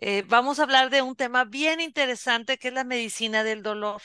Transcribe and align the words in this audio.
Eh, 0.00 0.22
vamos 0.28 0.58
a 0.58 0.64
hablar 0.64 0.90
de 0.90 1.02
un 1.02 1.16
tema 1.16 1.44
bien 1.44 1.80
interesante 1.80 2.58
que 2.58 2.68
es 2.68 2.74
la 2.74 2.84
medicina 2.84 3.44
del 3.44 3.62
dolor. 3.62 4.02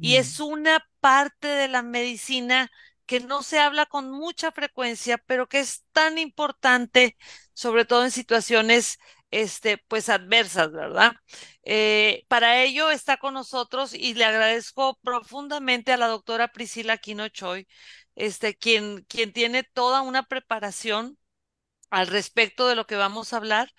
Y 0.00 0.16
Mm, 0.16 0.16
es 0.16 0.40
una 0.40 0.86
parte 1.00 1.48
de 1.48 1.68
la 1.68 1.82
medicina 1.82 2.70
que 3.06 3.20
no 3.20 3.42
se 3.42 3.58
habla 3.58 3.86
con 3.86 4.10
mucha 4.10 4.52
frecuencia, 4.52 5.18
pero 5.18 5.48
que 5.48 5.60
es 5.60 5.84
tan 5.92 6.18
importante, 6.18 7.16
sobre 7.54 7.84
todo 7.84 8.04
en 8.04 8.10
situaciones, 8.12 8.98
este, 9.30 9.78
pues 9.88 10.08
adversas, 10.08 10.72
¿verdad? 10.72 11.12
Eh, 11.64 12.24
para 12.28 12.62
ello 12.62 12.90
está 12.90 13.16
con 13.18 13.34
nosotros 13.34 13.94
y 13.94 14.14
le 14.14 14.24
agradezco 14.24 14.98
profundamente 15.02 15.92
a 15.92 15.96
la 15.98 16.06
doctora 16.08 16.48
Priscila 16.52 16.94
Aquino 16.94 17.28
Choi, 17.28 17.66
este, 18.14 18.56
quien, 18.56 19.04
quien 19.08 19.32
tiene 19.32 19.64
toda 19.64 20.02
una 20.02 20.22
preparación 20.24 21.18
al 21.90 22.06
respecto 22.08 22.68
de 22.68 22.76
lo 22.76 22.86
que 22.86 22.96
vamos 22.96 23.32
a 23.32 23.36
hablar 23.38 23.70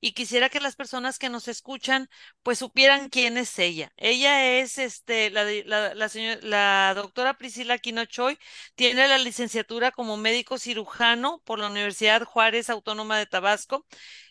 y 0.00 0.12
quisiera 0.12 0.48
que 0.48 0.60
las 0.60 0.76
personas 0.76 1.18
que 1.18 1.28
nos 1.28 1.46
escuchan 1.48 2.08
pues 2.42 2.58
supieran 2.58 3.08
quién 3.10 3.36
es 3.36 3.58
ella. 3.58 3.92
Ella 3.96 4.58
es 4.58 4.78
este 4.78 5.30
la 5.30 5.44
la, 5.44 5.94
la 6.42 6.94
doctora 6.94 7.34
Priscila 7.38 7.74
Aquino 7.74 8.04
Choi, 8.06 8.38
tiene 8.74 9.08
la 9.08 9.18
licenciatura 9.18 9.90
como 9.92 10.16
médico 10.16 10.58
cirujano 10.58 11.40
por 11.44 11.58
la 11.58 11.68
Universidad 11.68 12.24
Juárez 12.24 12.70
Autónoma 12.70 13.18
de 13.18 13.26
Tabasco 13.26 13.86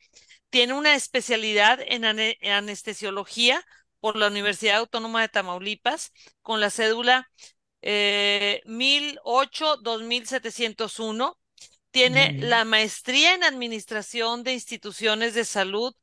Tiene 0.51 0.73
una 0.75 0.95
especialidad 0.95 1.81
en 1.87 2.05
ane- 2.05 2.39
anestesiología 2.43 3.63
por 4.01 4.17
la 4.17 4.29
Universidad 4.29 4.77
Autónoma 4.79 5.21
de 5.23 5.29
Tamaulipas 5.29 6.13
con 6.43 6.61
la 6.61 6.71
cédula 6.71 7.31
eh, 7.83 8.63
1008-2701. 8.67 11.15
muy 11.15 11.35
Tiene 11.91 12.35
la 12.39 12.65
maestría 12.65 13.35
en 13.35 13.45
Administración 13.45 14.45
de 14.45 14.53
Instituciones 14.53 15.35
de 15.35 15.45
Salud 15.45 15.95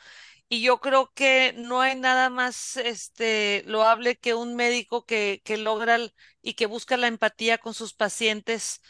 Y 0.49 0.63
yo 0.63 0.81
creo 0.81 1.13
que 1.15 1.55
no 1.57 1.81
hay 1.81 1.97
nada 1.97 2.31
más 2.31 2.77
este, 2.77 3.63
loable 3.67 4.17
que 4.19 4.35
un 4.35 4.55
médico 4.57 5.05
que, 5.07 5.43
que 5.45 5.57
logra 5.57 5.99
y 6.43 6.55
que 6.55 6.67
busca 6.67 6.97
la 6.97 7.09
empatía 7.09 7.59
con 7.59 7.75
sus 7.75 7.95
pacientes 7.95 8.81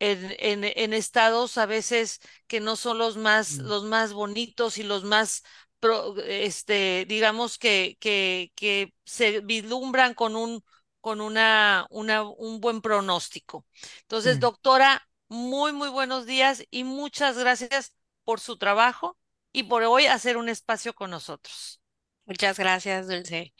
en, 0.00 0.34
en, 0.38 0.64
en 0.64 0.92
estados 0.92 1.56
a 1.58 1.66
veces 1.66 2.20
que 2.46 2.60
no 2.60 2.76
son 2.76 2.98
los 2.98 3.16
más, 3.16 3.58
Mm, 3.58 3.58
los 3.58 3.84
más 3.84 4.12
bonitos 4.12 4.78
y 4.78 4.82
los 4.82 5.04
más, 5.04 5.42
pro- 5.84 6.16
este, 6.20 7.04
digamos 7.08 7.58
que, 7.58 7.96
que, 8.00 8.52
que 8.56 8.94
se 9.04 9.40
vislumbran 9.40 10.14
con 10.14 10.36
un, 10.36 10.62
con 11.00 11.20
una, 11.20 11.86
una, 11.90 12.22
un 12.24 12.60
buen 12.60 12.80
pronóstico. 12.80 13.66
Entonces, 14.02 14.38
Sí. 14.38 14.40
doctora, 14.40 15.06
muy, 15.28 15.72
muy 15.72 15.88
buenos 15.90 16.26
días 16.26 16.64
y 16.70 16.84
muchas 16.84 17.38
gracias 17.38 17.94
por 18.24 18.40
su 18.40 18.56
trabajo 18.58 19.18
y 19.52 19.64
por 19.64 19.82
hoy 19.84 20.06
hacer 20.06 20.36
un 20.38 20.48
espacio 20.48 20.94
con 20.94 21.10
nosotros. 21.10 21.80
Muchas 22.26 22.58
gracias, 22.58 23.06
Dulce. 23.06 23.52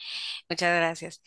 Muchas 0.48 0.74
gracias. 0.74 1.22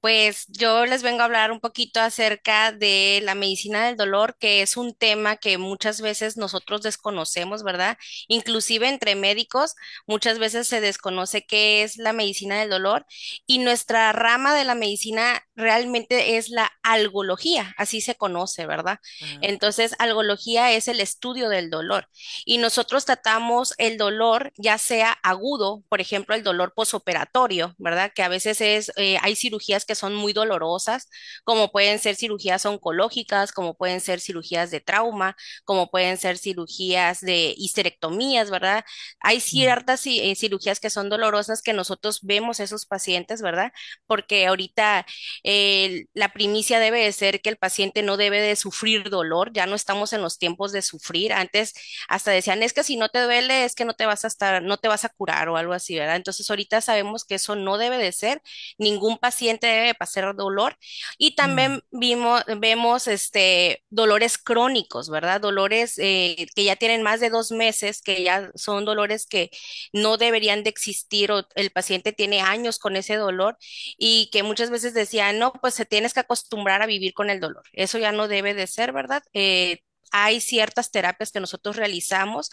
Pues 0.00 0.46
yo 0.48 0.86
les 0.86 1.02
vengo 1.02 1.22
a 1.22 1.24
hablar 1.24 1.50
un 1.50 1.58
poquito 1.58 2.00
acerca 2.00 2.70
de 2.70 3.20
la 3.24 3.34
medicina 3.34 3.86
del 3.86 3.96
dolor, 3.96 4.36
que 4.38 4.62
es 4.62 4.76
un 4.76 4.94
tema 4.94 5.36
que 5.36 5.58
muchas 5.58 6.00
veces 6.00 6.36
nosotros 6.36 6.82
desconocemos, 6.82 7.64
¿verdad? 7.64 7.98
Inclusive 8.28 8.88
entre 8.88 9.16
médicos, 9.16 9.74
muchas 10.06 10.38
veces 10.38 10.68
se 10.68 10.80
desconoce 10.80 11.44
qué 11.44 11.82
es 11.82 11.96
la 11.96 12.12
medicina 12.12 12.60
del 12.60 12.70
dolor 12.70 13.04
y 13.46 13.58
nuestra 13.58 14.12
rama 14.12 14.54
de 14.54 14.64
la 14.64 14.76
medicina 14.76 15.42
realmente 15.56 16.36
es 16.36 16.50
la 16.50 16.70
algología, 16.84 17.74
así 17.78 18.00
se 18.00 18.14
conoce, 18.14 18.66
¿verdad? 18.66 19.00
Entonces, 19.40 19.94
algología 19.98 20.70
es 20.72 20.86
el 20.86 21.00
estudio 21.00 21.48
del 21.48 21.70
dolor 21.70 22.08
y 22.44 22.58
nosotros 22.58 23.06
tratamos 23.06 23.74
el 23.78 23.96
dolor, 23.96 24.52
ya 24.56 24.78
sea 24.78 25.12
agudo, 25.24 25.82
por 25.88 26.00
ejemplo, 26.00 26.36
el 26.36 26.44
dolor 26.44 26.74
posoperatorio, 26.76 27.74
¿verdad? 27.78 28.12
Que 28.14 28.22
a 28.24 28.28
veces 28.28 28.60
es, 28.62 28.92
eh, 28.98 29.18
hay 29.22 29.36
cirugías 29.36 29.86
que 29.86 29.96
son 29.96 30.14
muy 30.14 30.34
dolorosas, 30.34 31.08
como 31.44 31.72
pueden 31.72 31.98
ser 31.98 32.16
cirugías 32.16 32.66
oncológicas, 32.66 33.52
como 33.52 33.76
pueden 33.76 34.00
ser 34.00 34.20
cirugías 34.20 34.70
de 34.70 34.80
trauma, 34.80 35.36
como 35.64 35.90
pueden 35.90 36.18
ser 36.18 36.38
cirugías 36.38 37.20
de 37.22 37.54
histerectomías, 37.56 38.50
¿verdad? 38.50 38.84
Hay 39.20 39.40
ciertas 39.40 40.04
ci- 40.06 40.20
eh, 40.22 40.36
cirugías 40.36 40.80
que 40.80 40.90
son 40.90 41.08
dolorosas 41.08 41.62
que 41.62 41.72
nosotros 41.72 42.20
vemos 42.22 42.60
esos 42.60 42.86
pacientes, 42.86 43.42
¿verdad? 43.42 43.72
Porque 44.06 44.46
ahorita 44.46 45.06
eh, 45.44 46.06
la 46.14 46.32
primicia 46.32 46.78
debe 46.78 47.00
de 47.04 47.12
ser 47.12 47.40
que 47.40 47.48
el 47.50 47.56
paciente 47.56 48.02
no 48.02 48.16
debe 48.16 48.40
de 48.40 48.56
sufrir 48.56 49.10
dolor, 49.10 49.52
ya 49.52 49.66
no 49.66 49.74
estamos 49.74 50.12
en 50.12 50.22
los 50.22 50.38
tiempos 50.38 50.72
de 50.72 50.82
sufrir. 50.82 51.32
Antes 51.32 51.72
hasta 52.08 52.30
decían, 52.30 52.62
es 52.62 52.72
que 52.72 52.84
si 52.84 52.96
no 52.96 53.08
te 53.08 53.20
duele, 53.22 53.64
es 53.64 53.74
que 53.74 53.84
no 53.84 53.94
te 53.94 54.06
vas 54.06 54.24
a 54.24 54.28
estar, 54.28 54.62
no 54.62 54.76
te 54.78 54.88
vas 54.88 55.04
a 55.04 55.08
curar 55.10 55.48
o 55.48 55.56
algo 55.56 55.72
así, 55.72 55.96
¿verdad? 55.98 56.16
Entonces 56.16 56.48
ahorita 56.50 56.65
sabemos 56.80 57.24
que 57.24 57.36
eso 57.36 57.56
no 57.56 57.78
debe 57.78 57.98
de 57.98 58.12
ser, 58.12 58.42
ningún 58.78 59.18
paciente 59.18 59.66
debe 59.66 59.94
pasar 59.94 60.34
dolor 60.36 60.76
y 61.18 61.34
mm, 61.36 61.36
también 61.36 61.82
vimos, 61.90 62.42
vemos 62.58 63.06
este, 63.08 63.84
dolores 63.90 64.38
crónicos, 64.38 65.10
¿verdad? 65.10 65.40
Dolores 65.40 65.98
eh, 65.98 66.46
que 66.54 66.64
ya 66.64 66.76
tienen 66.76 67.02
más 67.02 67.20
de 67.20 67.30
dos 67.30 67.50
meses, 67.52 68.02
que 68.02 68.22
ya 68.22 68.50
son 68.54 68.84
dolores 68.84 69.26
que 69.26 69.50
no 69.92 70.16
deberían 70.16 70.62
de 70.64 70.70
existir 70.70 71.32
o 71.32 71.46
el 71.54 71.70
paciente 71.70 72.12
tiene 72.12 72.40
años 72.40 72.78
con 72.78 72.96
ese 72.96 73.16
dolor 73.16 73.56
y 73.98 74.30
que 74.32 74.42
muchas 74.42 74.70
veces 74.70 74.94
decían, 74.94 75.38
no, 75.38 75.52
pues 75.52 75.74
se 75.74 75.84
tienes 75.86 76.14
que 76.14 76.20
acostumbrar 76.20 76.82
a 76.82 76.86
vivir 76.86 77.14
con 77.14 77.30
el 77.30 77.40
dolor. 77.40 77.62
Eso 77.72 77.98
ya 77.98 78.12
no 78.12 78.28
debe 78.28 78.54
de 78.54 78.66
ser, 78.66 78.92
¿verdad? 78.92 79.22
Eh, 79.32 79.80
hay 80.12 80.40
ciertas 80.40 80.90
terapias 80.90 81.32
que 81.32 81.40
nosotros 81.40 81.76
realizamos 81.76 82.50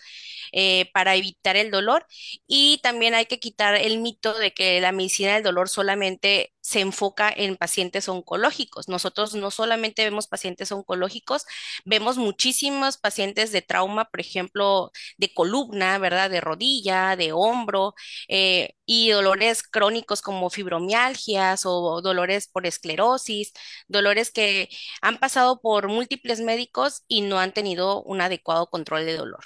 eh, 0.51 0.89
para 0.93 1.15
evitar 1.15 1.55
el 1.55 1.71
dolor 1.71 2.05
y 2.47 2.79
también 2.83 3.13
hay 3.15 3.25
que 3.25 3.39
quitar 3.39 3.75
el 3.75 3.99
mito 3.99 4.37
de 4.37 4.53
que 4.53 4.81
la 4.81 4.91
medicina 4.91 5.33
del 5.33 5.43
dolor 5.43 5.69
solamente 5.69 6.53
se 6.63 6.79
enfoca 6.79 7.31
en 7.35 7.57
pacientes 7.57 8.07
oncológicos. 8.09 8.87
Nosotros 8.87 9.35
no 9.35 9.51
solamente 9.51 10.03
vemos 10.03 10.27
pacientes 10.27 10.71
oncológicos, 10.71 11.45
vemos 11.85 12.17
muchísimos 12.17 12.97
pacientes 12.97 13.51
de 13.51 13.61
trauma, 13.61 14.05
por 14.05 14.21
ejemplo, 14.21 14.91
de 15.17 15.33
columna, 15.33 15.97
¿verdad? 15.99 16.29
De 16.29 16.41
rodilla, 16.41 17.15
de 17.17 17.33
hombro, 17.33 17.93
eh, 18.29 18.75
y 18.85 19.09
dolores 19.11 19.63
crónicos 19.63 20.21
como 20.21 20.49
fibromialgias 20.49 21.65
o 21.65 22.01
dolores 22.01 22.47
por 22.47 22.65
esclerosis, 22.65 23.53
dolores 23.87 24.31
que 24.31 24.69
han 25.01 25.19
pasado 25.19 25.61
por 25.61 25.87
múltiples 25.89 26.39
médicos 26.41 27.03
y 27.07 27.21
no 27.21 27.39
han 27.39 27.53
tenido 27.53 28.03
un 28.03 28.21
adecuado 28.21 28.69
control 28.69 29.05
de 29.05 29.17
dolor. 29.17 29.43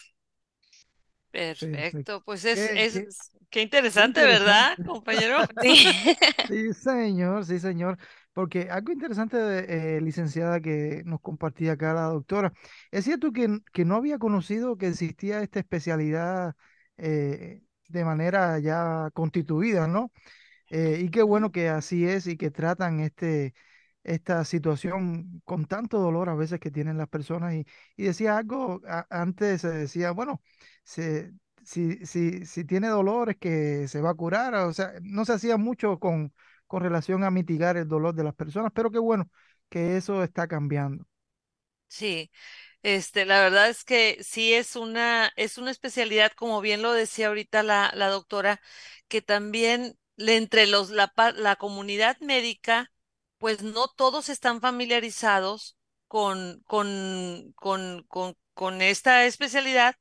perfecto. 1.32 2.22
Pues 2.26 2.46
es, 2.46 3.32
qué 3.50 3.62
interesante. 3.62 4.24
¿verdad, 4.26 4.78
compañero? 4.86 5.38
Sí. 5.62 5.94
Sí, 6.48 6.74
señor, 6.74 7.46
sí, 7.46 7.60
señor. 7.60 7.98
Porque 8.34 8.70
algo 8.70 8.94
interesante, 8.94 9.98
eh, 9.98 10.02
licenciada, 10.02 10.62
que 10.62 11.02
nos 11.06 11.20
compartía 11.20 11.74
acá 11.74 11.94
la 11.94 12.04
doctora, 12.04 12.54
es 12.92 13.04
cierto 13.06 13.34
que, 13.34 13.60
que 13.74 13.84
no 13.84 13.96
había 13.96 14.18
conocido 14.18 14.78
que 14.78 14.88
existía 14.88 15.42
esta 15.44 15.60
especialidad 15.60 16.56
eh, 16.98 17.64
de 17.90 18.06
manera 18.06 18.60
ya 18.60 19.10
constituida, 19.14 19.88
¿no? 19.88 20.12
Eh, 20.70 21.02
y 21.04 21.10
qué 21.12 21.24
bueno 21.24 21.52
que 21.52 21.70
así 21.70 22.06
es 22.08 22.28
y 22.28 22.38
que 22.38 22.52
tratan 22.52 23.00
este, 23.00 23.54
esta 24.04 24.44
situación 24.46 25.42
con 25.46 25.66
tanto 25.66 26.00
dolor 26.00 26.30
a 26.30 26.36
veces 26.36 26.60
que 26.60 26.72
tienen 26.72 26.98
las 26.98 27.08
personas. 27.10 27.54
Y, 27.56 27.66
y 27.98 28.04
decía 28.06 28.38
algo, 28.38 28.82
a- 28.88 29.08
antes 29.10 29.62
se 29.62 29.70
decía, 29.70 30.12
bueno, 30.12 30.42
se, 30.84 31.34
si, 31.68 32.06
si, 32.06 32.46
si 32.46 32.64
tiene 32.66 32.88
dolor 32.90 33.30
es 33.32 33.38
que 33.38 33.88
se 33.88 34.02
va 34.02 34.12
a 34.12 34.14
curar. 34.16 34.54
O 34.56 34.74
sea, 34.74 34.94
no 35.02 35.26
se 35.26 35.34
hacía 35.34 35.58
mucho 35.58 36.00
con, 36.00 36.34
con 36.68 36.82
relación 36.84 37.24
a 37.24 37.32
mitigar 37.32 37.78
el 37.78 37.88
dolor 37.88 38.16
de 38.16 38.24
las 38.24 38.36
personas, 38.36 38.72
pero 38.74 38.92
qué 38.92 39.00
bueno 39.00 39.30
que 39.70 39.98
eso 39.98 40.24
está 40.24 40.48
cambiando. 40.48 41.06
Sí, 41.88 42.32
este, 42.84 43.26
la 43.26 43.42
verdad 43.42 43.70
es 43.70 43.84
que 43.84 44.18
sí 44.24 44.54
es 44.54 44.76
una, 44.76 45.32
es 45.36 45.58
una 45.58 45.72
especialidad, 45.72 46.32
como 46.34 46.62
bien 46.62 46.82
lo 46.82 46.92
decía 46.94 47.28
ahorita 47.28 47.64
la, 47.64 47.92
la 47.96 48.10
doctora, 48.10 48.62
que 49.08 49.22
también 49.22 49.98
entre 50.18 50.68
los, 50.68 50.90
la, 50.90 51.14
la 51.36 51.56
comunidad 51.56 52.18
médica, 52.20 52.92
pues 53.38 53.64
no 53.64 53.88
todos 53.88 54.30
están 54.30 54.60
familiarizados 54.62 55.78
con, 56.08 56.62
con, 56.66 57.54
con, 57.56 58.04
con, 58.04 58.36
con 58.54 58.82
esta 58.82 59.26
especialidad, 59.26 59.96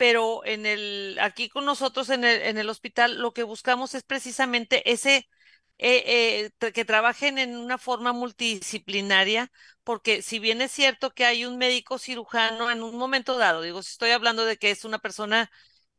pero 0.00 0.42
en 0.46 0.64
el, 0.64 1.18
aquí 1.20 1.50
con 1.50 1.66
nosotros 1.66 2.08
en 2.08 2.24
el, 2.24 2.40
en 2.42 2.56
el 2.56 2.70
hospital 2.70 3.18
lo 3.20 3.34
que 3.34 3.42
buscamos 3.42 3.94
es 3.94 4.02
precisamente 4.02 4.90
ese, 4.90 5.28
eh, 5.76 6.50
eh, 6.62 6.72
que 6.72 6.86
trabajen 6.86 7.36
en 7.36 7.54
una 7.56 7.76
forma 7.76 8.14
multidisciplinaria, 8.14 9.52
porque 9.84 10.22
si 10.22 10.38
bien 10.38 10.62
es 10.62 10.72
cierto 10.72 11.10
que 11.12 11.26
hay 11.26 11.44
un 11.44 11.58
médico 11.58 11.98
cirujano 11.98 12.70
en 12.70 12.82
un 12.82 12.96
momento 12.96 13.36
dado, 13.36 13.60
digo, 13.62 13.82
si 13.82 13.90
estoy 13.92 14.10
hablando 14.12 14.46
de 14.46 14.56
que 14.56 14.70
es 14.70 14.86
una 14.86 14.98
persona 15.00 15.50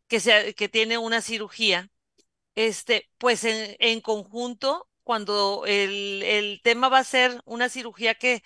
que, 0.07 0.19
sea, 0.19 0.53
que 0.53 0.69
tiene 0.69 0.97
una 0.99 1.21
cirugía, 1.21 1.89
este, 2.55 3.09
pues 3.17 3.43
en, 3.43 3.75
en 3.79 4.01
conjunto, 4.01 4.87
cuando 5.03 5.63
el, 5.67 6.23
el 6.23 6.61
tema 6.63 6.89
va 6.89 6.99
a 6.99 7.03
ser 7.03 7.41
una 7.45 7.69
cirugía 7.69 8.15
que 8.15 8.43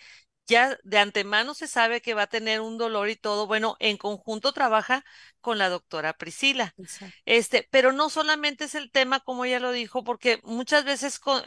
ya 0.48 0.78
de 0.84 0.98
antemano 1.00 1.54
se 1.54 1.68
sabe 1.68 2.02
que 2.02 2.14
va 2.14 2.24
a 2.24 2.28
tener 2.28 2.62
un 2.62 2.78
dolor 2.78 3.10
y 3.10 3.16
todo, 3.16 3.48
bueno, 3.48 3.76
en 3.80 3.98
conjunto 3.98 4.54
trabaja 4.54 5.04
con 5.42 5.58
la 5.58 5.70
doctora 5.70 6.14
Priscila. 6.14 6.74
Exacto. 6.78 7.16
Este, 7.26 7.68
pero 7.72 7.92
no 7.92 8.10
solamente 8.10 8.66
es 8.66 8.76
el 8.76 8.92
tema, 8.92 9.20
como 9.20 9.46
ella 9.46 9.60
lo 9.60 9.72
dijo, 9.72 10.04
porque 10.04 10.40
muchas 10.44 10.86
veces 10.86 11.20
con- 11.20 11.44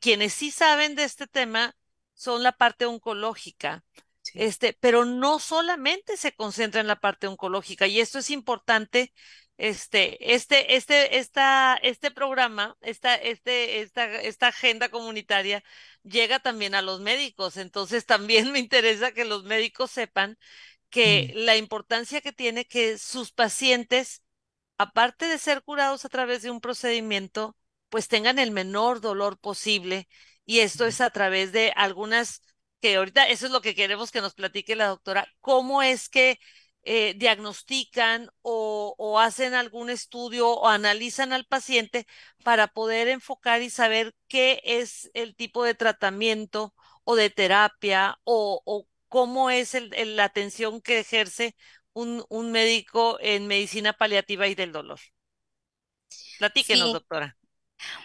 quienes 0.00 0.34
sí 0.34 0.50
saben 0.50 0.94
de 0.94 1.04
este 1.04 1.26
tema 1.26 1.76
son 2.14 2.42
la 2.42 2.52
parte 2.52 2.86
oncológica. 2.86 3.84
Sí. 4.22 4.38
Este, 4.40 4.76
pero 4.80 5.04
no 5.04 5.38
solamente 5.40 6.16
se 6.16 6.32
concentra 6.32 6.80
en 6.80 6.86
la 6.86 7.00
parte 7.00 7.26
oncológica, 7.26 7.86
y 7.86 8.00
esto 8.00 8.18
es 8.20 8.30
importante. 8.30 9.12
Este, 9.58 10.34
este, 10.34 10.76
este, 10.76 11.18
esta, 11.18 11.76
este 11.82 12.10
programa, 12.10 12.76
esta, 12.80 13.14
este, 13.14 13.80
esta, 13.80 14.06
esta 14.22 14.48
agenda 14.48 14.88
comunitaria 14.88 15.62
llega 16.02 16.40
también 16.40 16.74
a 16.74 16.82
los 16.82 17.00
médicos. 17.00 17.56
Entonces, 17.56 18.06
también 18.06 18.50
me 18.52 18.58
interesa 18.58 19.12
que 19.12 19.24
los 19.24 19.44
médicos 19.44 19.90
sepan 19.90 20.38
que 20.90 21.32
Mm, 21.34 21.36
la 21.36 21.56
importancia 21.56 22.20
que 22.20 22.32
tiene 22.32 22.66
que 22.66 22.98
sus 22.98 23.32
pacientes 23.32 24.22
aparte 24.78 25.26
de 25.26 25.38
ser 25.38 25.62
curados 25.62 26.04
a 26.04 26.08
través 26.08 26.42
de 26.42 26.50
un 26.50 26.60
procedimiento, 26.60 27.56
pues 27.88 28.08
tengan 28.08 28.38
el 28.38 28.50
menor 28.50 29.00
dolor 29.00 29.38
posible. 29.38 30.08
Y 30.44 30.60
esto 30.60 30.84
mm, 30.84 30.88
es 30.88 31.00
a 31.00 31.10
través 31.10 31.52
de 31.52 31.72
algunas, 31.76 32.42
que 32.80 32.96
ahorita 32.96 33.28
eso 33.28 33.46
es 33.46 33.52
lo 33.52 33.60
que 33.60 33.74
queremos 33.74 34.10
que 34.10 34.20
nos 34.20 34.34
platique 34.34 34.76
la 34.76 34.88
doctora, 34.88 35.28
cómo 35.40 35.82
es 35.82 36.08
que 36.08 36.38
eh, 36.84 37.14
diagnostican 37.16 38.30
o, 38.42 38.94
o 38.98 39.18
hacen 39.20 39.54
algún 39.54 39.90
estudio 39.90 40.48
o 40.50 40.68
analizan 40.68 41.32
al 41.32 41.44
paciente 41.46 42.06
para 42.44 42.68
poder 42.68 43.08
enfocar 43.08 43.62
y 43.62 43.70
saber 43.70 44.14
qué 44.28 44.60
es 44.64 45.10
el 45.14 45.34
tipo 45.36 45.64
de 45.64 45.74
tratamiento 45.74 46.74
o 47.04 47.16
de 47.16 47.30
terapia 47.30 48.18
o, 48.24 48.62
o 48.64 48.86
cómo 49.08 49.50
es 49.50 49.74
el- 49.74 49.92
el- 49.94 50.16
la 50.16 50.24
atención 50.24 50.80
que 50.80 50.98
ejerce 51.00 51.56
un, 51.92 52.24
un 52.28 52.52
médico 52.52 53.18
en 53.20 53.46
medicina 53.46 53.92
paliativa 53.92 54.46
y 54.48 54.54
del 54.54 54.72
dolor. 54.72 54.98
Platíquenos, 56.36 56.90
Sí, 56.90 56.92
doctora. 56.92 57.36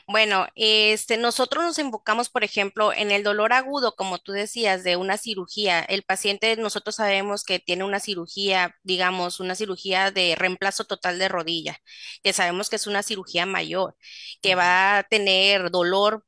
Bueno, 0.07 0.47
este, 0.55 1.17
nosotros 1.17 1.63
nos 1.63 1.79
enfocamos, 1.79 2.29
por 2.29 2.43
ejemplo, 2.43 2.93
en 2.93 3.11
el 3.11 3.23
dolor 3.23 3.53
agudo, 3.53 3.95
como 3.95 4.19
tú 4.19 4.31
decías, 4.31 4.83
de 4.83 4.95
una 4.97 5.17
cirugía. 5.17 5.81
El 5.81 6.03
paciente, 6.03 6.55
nosotros 6.57 6.95
sabemos 6.95 7.43
que 7.43 7.59
tiene 7.59 7.83
una 7.83 7.99
cirugía, 7.99 8.75
digamos, 8.83 9.39
una 9.39 9.55
cirugía 9.55 10.11
de 10.11 10.35
reemplazo 10.37 10.85
total 10.85 11.19
de 11.19 11.27
rodilla, 11.29 11.77
que 12.23 12.33
sabemos 12.33 12.69
que 12.69 12.77
es 12.77 12.87
una 12.87 13.03
cirugía 13.03 13.45
mayor, 13.45 13.95
que 14.41 14.55
va 14.55 14.99
a 14.99 15.03
tener 15.03 15.71
dolor. 15.71 16.23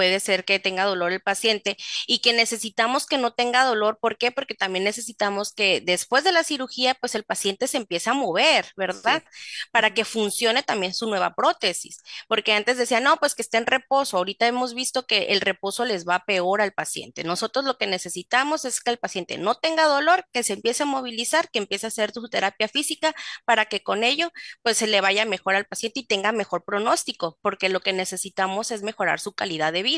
Puede 0.00 0.18
ser 0.20 0.46
que 0.46 0.58
tenga 0.58 0.84
dolor 0.84 1.12
el 1.12 1.20
paciente 1.20 1.76
y 2.06 2.20
que 2.20 2.32
necesitamos 2.32 3.04
que 3.04 3.18
no 3.18 3.34
tenga 3.34 3.66
dolor. 3.66 3.98
¿Por 4.00 4.16
qué? 4.16 4.30
Porque 4.32 4.54
también 4.54 4.82
necesitamos 4.84 5.52
que 5.52 5.82
después 5.82 6.24
de 6.24 6.32
la 6.32 6.42
cirugía, 6.42 6.94
pues 6.94 7.14
el 7.14 7.24
paciente 7.24 7.68
se 7.68 7.76
empiece 7.76 8.08
a 8.08 8.14
mover, 8.14 8.72
¿verdad? 8.76 9.22
Sí. 9.30 9.68
Para 9.70 9.92
que 9.92 10.06
funcione 10.06 10.62
también 10.62 10.94
su 10.94 11.06
nueva 11.06 11.34
prótesis 11.34 11.98
porque 12.28 12.52
antes 12.52 12.76
decían, 12.76 13.04
no, 13.04 13.16
pues 13.16 13.34
que 13.34 13.42
esté 13.42 13.58
en 13.58 13.66
reposo. 13.66 14.16
Ahorita 14.16 14.46
hemos 14.46 14.74
visto 14.74 15.06
que 15.06 15.26
el 15.30 15.40
reposo 15.40 15.84
les 15.84 16.06
va 16.08 16.24
peor 16.24 16.60
al 16.60 16.72
paciente. 16.72 17.24
Nosotros 17.24 17.64
lo 17.64 17.76
que 17.76 17.86
necesitamos 17.86 18.64
es 18.64 18.80
que 18.80 18.90
el 18.90 18.98
paciente 18.98 19.38
no 19.38 19.56
tenga 19.56 19.84
dolor, 19.84 20.24
que 20.32 20.42
se 20.42 20.54
empiece 20.54 20.82
a 20.82 20.86
movilizar, 20.86 21.50
que 21.50 21.58
empiece 21.58 21.86
a 21.86 21.88
hacer 21.88 22.12
su 22.12 22.28
terapia 22.28 22.68
física 22.68 23.14
para 23.44 23.66
que 23.66 23.82
con 23.82 24.04
ello 24.04 24.30
pues 24.62 24.76
se 24.78 24.86
le 24.86 25.00
vaya 25.00 25.24
mejor 25.24 25.54
al 25.54 25.66
paciente 25.66 26.00
y 26.00 26.06
tenga 26.06 26.32
mejor 26.32 26.64
pronóstico, 26.64 27.38
porque 27.42 27.68
lo 27.68 27.80
que 27.80 27.92
necesitamos 27.92 28.70
es 28.70 28.82
mejorar 28.82 29.20
su 29.20 29.32
calidad 29.32 29.72
de 29.72 29.82
vida. 29.82 29.89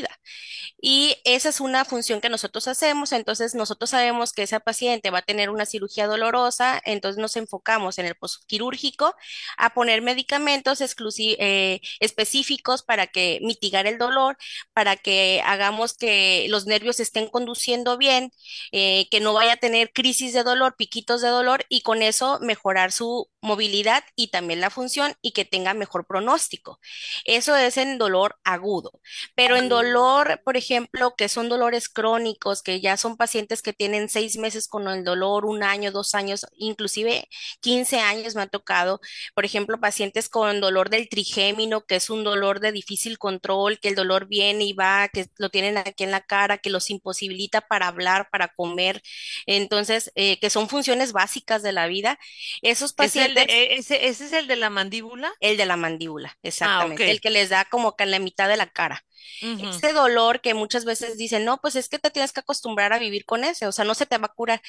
Y 0.81 1.15
esa 1.23 1.49
es 1.49 1.61
una 1.61 1.85
función 1.85 2.19
que 2.21 2.29
nosotros 2.29 2.67
hacemos, 2.67 3.11
entonces 3.13 3.55
nosotros 3.55 3.91
sabemos 3.91 4.33
que 4.33 4.43
esa 4.43 4.59
paciente 4.59 5.11
va 5.11 5.19
a 5.19 5.21
tener 5.21 5.49
una 5.49 5.65
cirugía 5.65 6.07
dolorosa, 6.07 6.81
entonces 6.85 7.21
nos 7.21 7.37
enfocamos 7.37 7.97
en 7.99 8.05
el 8.05 8.15
postquirúrgico 8.15 9.15
a 9.57 9.73
poner 9.73 10.01
medicamentos 10.01 10.81
eh, 10.81 11.81
específicos 11.99 12.83
para 12.83 13.07
que 13.07 13.39
mitigar 13.41 13.87
el 13.87 13.97
dolor, 13.97 14.37
para 14.73 14.95
que 14.97 15.41
hagamos 15.45 15.93
que 15.97 16.47
los 16.49 16.65
nervios 16.65 16.99
estén 16.99 17.27
conduciendo 17.29 17.97
bien, 17.97 18.31
eh, 18.71 19.07
que 19.09 19.19
no 19.19 19.33
vaya 19.33 19.53
a 19.53 19.57
tener 19.57 19.91
crisis 19.93 20.33
de 20.33 20.43
dolor, 20.43 20.75
piquitos 20.77 21.21
de 21.21 21.29
dolor 21.29 21.65
y 21.69 21.81
con 21.81 22.01
eso 22.01 22.39
mejorar 22.41 22.91
su 22.91 23.29
movilidad 23.43 24.03
y 24.15 24.29
también 24.29 24.61
la 24.61 24.69
función 24.69 25.13
y 25.21 25.31
que 25.31 25.45
tenga 25.45 25.73
mejor 25.73 26.07
pronóstico. 26.07 26.79
Eso 27.25 27.55
es 27.55 27.77
en 27.77 27.97
dolor 27.97 28.37
agudo. 28.43 29.01
Pero 29.35 29.57
en 29.57 29.69
dolor, 29.69 30.41
por 30.43 30.57
ejemplo, 30.57 31.15
que 31.15 31.29
son 31.29 31.49
dolores 31.49 31.89
crónicos, 31.89 32.63
que 32.63 32.81
ya 32.81 32.97
son 32.97 33.17
pacientes 33.17 33.61
que 33.61 33.73
tienen 33.73 34.09
seis 34.09 34.37
meses 34.37 34.67
con 34.67 34.87
el 34.87 35.03
dolor, 35.03 35.45
un 35.45 35.63
año, 35.63 35.91
dos 35.91 36.15
años, 36.15 36.45
inclusive 36.57 37.27
15 37.61 37.99
años 37.99 38.35
me 38.35 38.43
ha 38.43 38.47
tocado, 38.47 39.01
por 39.35 39.45
ejemplo, 39.45 39.79
pacientes 39.79 40.29
con 40.29 40.61
dolor 40.61 40.89
del 40.89 41.09
trigémino, 41.09 41.85
que 41.85 41.95
es 41.97 42.09
un 42.09 42.23
dolor 42.23 42.59
de 42.61 42.71
difícil 42.71 43.17
control, 43.17 43.79
que 43.79 43.89
el 43.89 43.95
dolor 43.95 44.27
viene 44.27 44.63
y 44.65 44.73
va, 44.73 45.09
que 45.09 45.27
lo 45.37 45.49
tienen 45.49 45.77
aquí 45.77 46.03
en 46.03 46.11
la 46.11 46.21
cara, 46.21 46.57
que 46.57 46.69
los 46.69 46.89
imposibilita 46.89 47.61
para 47.61 47.87
hablar, 47.87 48.29
para 48.31 48.47
comer, 48.47 49.01
entonces, 49.45 50.11
eh, 50.15 50.39
que 50.39 50.49
son 50.49 50.69
funciones 50.69 51.11
básicas 51.11 51.63
de 51.63 51.73
la 51.73 51.87
vida. 51.87 52.19
Esos 52.61 52.93
¿Es 52.97 53.32
el 53.33 53.35
de, 53.35 53.41
pacientes 53.41 53.49
e- 53.49 53.75
ese, 53.77 54.07
ese 54.07 54.25
es 54.25 54.33
el 54.33 54.47
de 54.47 54.55
la 54.55 54.69
mandíbula? 54.69 55.31
el 55.39 55.57
de 55.57 55.65
la 55.65 55.77
mandíbula, 55.77 56.37
Ah, 56.59 56.87
exactamente, 56.87 57.11
el 57.11 57.19
que 57.21 57.29
les 57.29 57.49
da 57.49 57.65
como 57.65 57.95
que 57.95 58.03
en 58.05 58.11
la 58.11 58.19
mitad 58.19 58.47
de 58.47 58.57
la 58.57 58.67
cara. 58.69 59.03
Ujú. 59.41 59.69
Ese 59.69 59.93
dolor 59.93 60.41
que 60.41 60.53
muchas 60.53 60.85
veces 60.85 61.17
dicen, 61.17 61.45
no, 61.45 61.59
pues 61.61 61.75
es 61.75 61.89
que 61.89 61.99
te 61.99 62.11
tienes 62.11 62.33
que 62.33 62.41
acostumbrar 62.41 62.93
a 62.93 62.99
vivir 62.99 63.25
con 63.25 63.43
ese, 63.43 63.67
o 63.67 63.71
sea, 63.71 63.85
no 63.85 63.95
se 63.95 64.05
te 64.05 64.17
va 64.17 64.27
a 64.27 64.33
curar. 64.33 64.61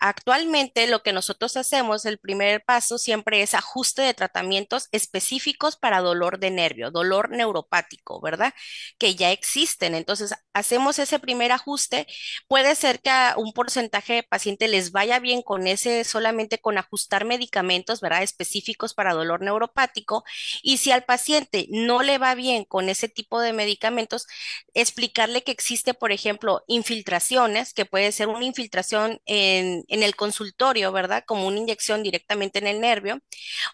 Actualmente 0.00 0.86
lo 0.88 1.02
que 1.02 1.12
nosotros 1.12 1.56
hacemos, 1.56 2.04
el 2.06 2.18
primer 2.18 2.62
paso 2.64 2.98
siempre 2.98 3.42
es 3.42 3.54
ajuste 3.54 4.02
de 4.02 4.14
tratamientos 4.14 4.88
específicos 4.92 5.76
para 5.76 6.00
dolor 6.00 6.38
de 6.38 6.50
nervio, 6.50 6.90
dolor 6.90 7.30
neuropático, 7.30 8.20
¿verdad? 8.20 8.54
Que 8.98 9.14
ya 9.14 9.30
existen. 9.32 9.94
Entonces, 9.94 10.34
hacemos 10.52 10.98
ese 10.98 11.18
primer 11.18 11.52
ajuste. 11.52 12.06
Puede 12.48 12.74
ser 12.74 13.00
que 13.00 13.10
a 13.10 13.34
un 13.36 13.52
porcentaje 13.52 14.14
de 14.14 14.22
pacientes 14.22 14.70
les 14.70 14.92
vaya 14.92 15.18
bien 15.18 15.42
con 15.42 15.66
ese, 15.66 16.04
solamente 16.04 16.58
con 16.58 16.78
ajustar 16.78 17.24
medicamentos, 17.24 18.00
¿verdad? 18.00 18.09
Específicos 18.18 18.94
para 18.94 19.14
dolor 19.14 19.40
neuropático. 19.42 20.24
Y 20.62 20.78
si 20.78 20.90
al 20.92 21.04
paciente 21.04 21.66
no 21.70 22.02
le 22.02 22.18
va 22.18 22.34
bien 22.34 22.64
con 22.64 22.88
ese 22.88 23.08
tipo 23.08 23.40
de 23.40 23.52
medicamentos, 23.52 24.26
explicarle 24.74 25.42
que 25.42 25.52
existe, 25.52 25.94
por 25.94 26.12
ejemplo, 26.12 26.62
infiltraciones, 26.66 27.72
que 27.74 27.84
puede 27.86 28.12
ser 28.12 28.28
una 28.28 28.44
infiltración 28.44 29.20
en, 29.26 29.84
en 29.88 30.02
el 30.02 30.16
consultorio, 30.16 30.92
¿verdad? 30.92 31.24
Como 31.26 31.46
una 31.46 31.58
inyección 31.58 32.02
directamente 32.02 32.58
en 32.58 32.66
el 32.66 32.80
nervio, 32.80 33.20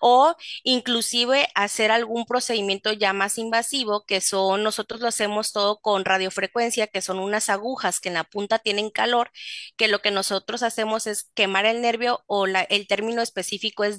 o 0.00 0.34
inclusive 0.64 1.48
hacer 1.54 1.90
algún 1.90 2.26
procedimiento 2.26 2.92
ya 2.92 3.12
más 3.12 3.38
invasivo, 3.38 4.04
que 4.06 4.20
son, 4.20 4.62
nosotros 4.62 5.00
lo 5.00 5.08
hacemos 5.08 5.52
todo 5.52 5.80
con 5.80 6.04
radiofrecuencia, 6.04 6.86
que 6.86 7.02
son 7.02 7.18
unas 7.18 7.48
agujas 7.48 8.00
que 8.00 8.08
en 8.08 8.14
la 8.14 8.24
punta 8.24 8.58
tienen 8.58 8.90
calor, 8.90 9.30
que 9.76 9.88
lo 9.88 10.00
que 10.00 10.10
nosotros 10.10 10.62
hacemos 10.62 11.06
es 11.06 11.30
quemar 11.34 11.66
el 11.66 11.80
nervio 11.82 12.22
o 12.26 12.46
la- 12.46 12.62
el 12.62 12.86
término 12.86 13.22
específico 13.22 13.84
es 13.84 13.98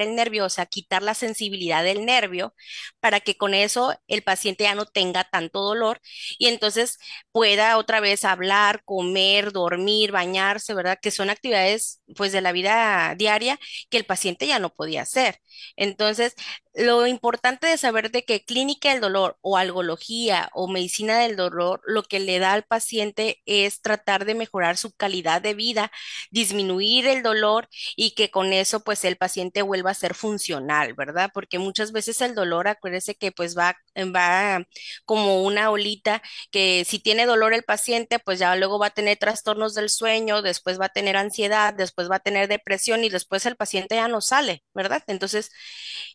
el 0.00 0.14
nervio, 0.14 0.44
o 0.46 0.48
sea, 0.50 0.66
quitar 0.66 1.02
la 1.02 1.14
sensibilidad 1.14 1.82
del 1.84 2.04
nervio 2.06 2.54
para 3.00 3.20
que 3.20 3.36
con 3.36 3.54
eso 3.54 3.94
el 4.08 4.22
paciente 4.22 4.64
ya 4.64 4.74
no 4.74 4.86
tenga 4.86 5.24
tanto 5.24 5.60
dolor 5.60 6.00
y 6.38 6.46
entonces 6.48 6.98
pueda 7.32 7.76
otra 7.78 8.00
vez 8.00 8.24
hablar, 8.24 8.82
comer, 8.84 9.52
dormir, 9.52 10.12
bañarse, 10.12 10.74
¿verdad? 10.74 10.98
Que 11.00 11.10
son 11.10 11.30
actividades 11.30 12.00
pues 12.16 12.32
de 12.32 12.40
la 12.40 12.52
vida 12.52 13.14
diaria 13.16 13.58
que 13.90 13.96
el 13.98 14.04
paciente 14.06 14.46
ya 14.46 14.58
no 14.58 14.70
podía 14.74 15.02
hacer. 15.02 15.38
Entonces, 15.76 16.34
lo 16.74 17.06
importante 17.06 17.66
de 17.68 17.78
saber 17.78 18.10
de 18.10 18.24
que 18.24 18.44
clínica 18.44 18.90
del 18.90 19.00
dolor 19.00 19.38
o 19.42 19.56
algología 19.56 20.50
o 20.54 20.66
medicina 20.68 21.18
del 21.20 21.36
dolor 21.36 21.80
lo 21.86 22.02
que 22.02 22.18
le 22.20 22.38
da 22.40 22.52
al 22.52 22.64
paciente 22.64 23.40
es 23.46 23.80
tratar 23.80 24.24
de 24.24 24.34
mejorar 24.34 24.76
su 24.76 24.92
calidad 24.92 25.40
de 25.40 25.54
vida, 25.54 25.92
disminuir 26.30 27.06
el 27.06 27.22
dolor 27.22 27.68
y 27.96 28.12
que 28.14 28.30
con 28.30 28.52
eso 28.52 28.80
pues 28.82 29.04
el 29.04 29.16
paciente 29.16 29.62
vuelva 29.62 29.90
a 29.92 29.94
ser 29.94 30.14
funcional, 30.14 30.94
¿verdad? 30.94 31.30
Porque 31.32 31.58
muchas 31.60 31.92
veces 31.92 32.20
el 32.20 32.34
dolor, 32.34 32.66
acuérdese 32.68 33.14
que 33.14 33.30
pues 33.32 33.56
va, 33.56 33.76
va 33.96 34.64
como 35.04 35.42
una 35.44 35.70
olita 35.70 36.22
que 36.50 36.84
si 36.86 36.98
tiene 36.98 37.26
dolor 37.26 37.52
el 37.54 37.62
paciente 37.64 38.18
pues 38.18 38.38
ya 38.38 38.56
luego 38.56 38.78
va 38.78 38.88
a 38.88 38.90
tener 38.90 39.16
trastornos 39.18 39.74
del 39.74 39.90
sueño, 39.90 40.42
después 40.42 40.80
va 40.80 40.86
a 40.86 40.88
tener 40.88 41.16
ansiedad, 41.16 41.72
después 41.74 42.10
va 42.10 42.16
a 42.16 42.20
tener 42.20 42.48
depresión 42.48 43.04
y 43.04 43.10
después 43.10 43.46
el 43.46 43.56
paciente 43.56 43.94
ya 43.96 44.08
no 44.08 44.20
sale, 44.20 44.62
¿verdad? 44.74 45.02
Entonces, 45.06 45.50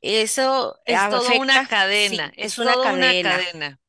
eso 0.02 0.49
Es 0.86 1.08
toda 1.08 1.34
una 1.34 1.62
sí, 1.62 1.68
cadena, 1.68 2.32
es 2.36 2.58
es 2.58 2.58
una 2.58 2.76
toda 2.76 2.90
una 2.90 3.14
cadena, 3.14 3.22
cadena. 3.22 3.80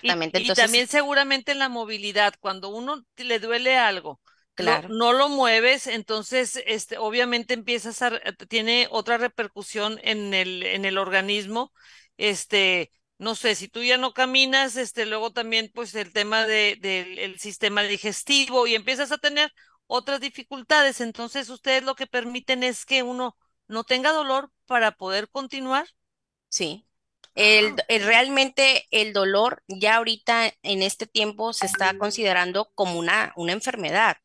Y, 0.00 0.16
exactamente. 0.16 0.40
y 0.40 0.52
también 0.52 0.88
seguramente 0.88 1.52
en 1.52 1.58
la 1.60 1.68
movilidad, 1.68 2.34
cuando 2.40 2.68
uno 2.70 3.04
le 3.16 3.38
duele 3.40 3.76
algo, 3.78 4.20
no, 4.58 4.82
claro, 4.82 4.88
no 4.88 5.12
lo 5.12 5.28
mueves, 5.28 5.86
entonces 5.86 6.60
este, 6.66 6.98
obviamente 6.98 7.54
empiezas 7.54 8.02
a, 8.02 8.10
re- 8.10 8.22
tiene 8.48 8.88
otra 8.90 9.18
repercusión 9.18 9.98
en 10.02 10.34
el, 10.34 10.62
en 10.64 10.84
el 10.84 10.98
organismo. 10.98 11.72
Este, 12.16 12.92
no 13.18 13.34
sé, 13.34 13.54
si 13.54 13.68
tú 13.68 13.82
ya 13.82 13.96
no 13.98 14.12
caminas, 14.12 14.76
este, 14.76 15.06
luego 15.06 15.32
también 15.32 15.70
pues 15.74 15.94
el 15.94 16.12
tema 16.12 16.46
de, 16.46 16.76
del 16.80 17.18
el 17.18 17.38
sistema 17.40 17.82
digestivo 17.82 18.66
y 18.66 18.74
empiezas 18.74 19.12
a 19.12 19.18
tener 19.18 19.52
otras 19.86 20.20
dificultades. 20.20 21.00
Entonces 21.00 21.48
ustedes 21.48 21.82
lo 21.84 21.94
que 21.94 22.06
permiten 22.06 22.62
es 22.62 22.84
que 22.84 23.02
uno 23.02 23.36
no 23.68 23.84
tenga 23.84 24.12
dolor 24.12 24.50
para 24.72 24.92
poder 24.92 25.28
continuar. 25.30 25.86
sí. 26.48 26.86
El, 27.34 27.74
Ah, 27.74 27.76
el- 27.88 28.04
realmente 28.04 28.86
el 28.90 29.12
dolor 29.14 29.62
ya 29.68 29.96
ahorita 29.96 30.52
en 30.62 30.82
este 30.82 31.06
tiempo 31.06 31.52
se 31.54 31.66
está 31.66 31.94
considerando 31.94 32.70
como 32.74 32.98
una, 32.98 33.32
una 33.36 33.52
enfermedad, 33.52 34.16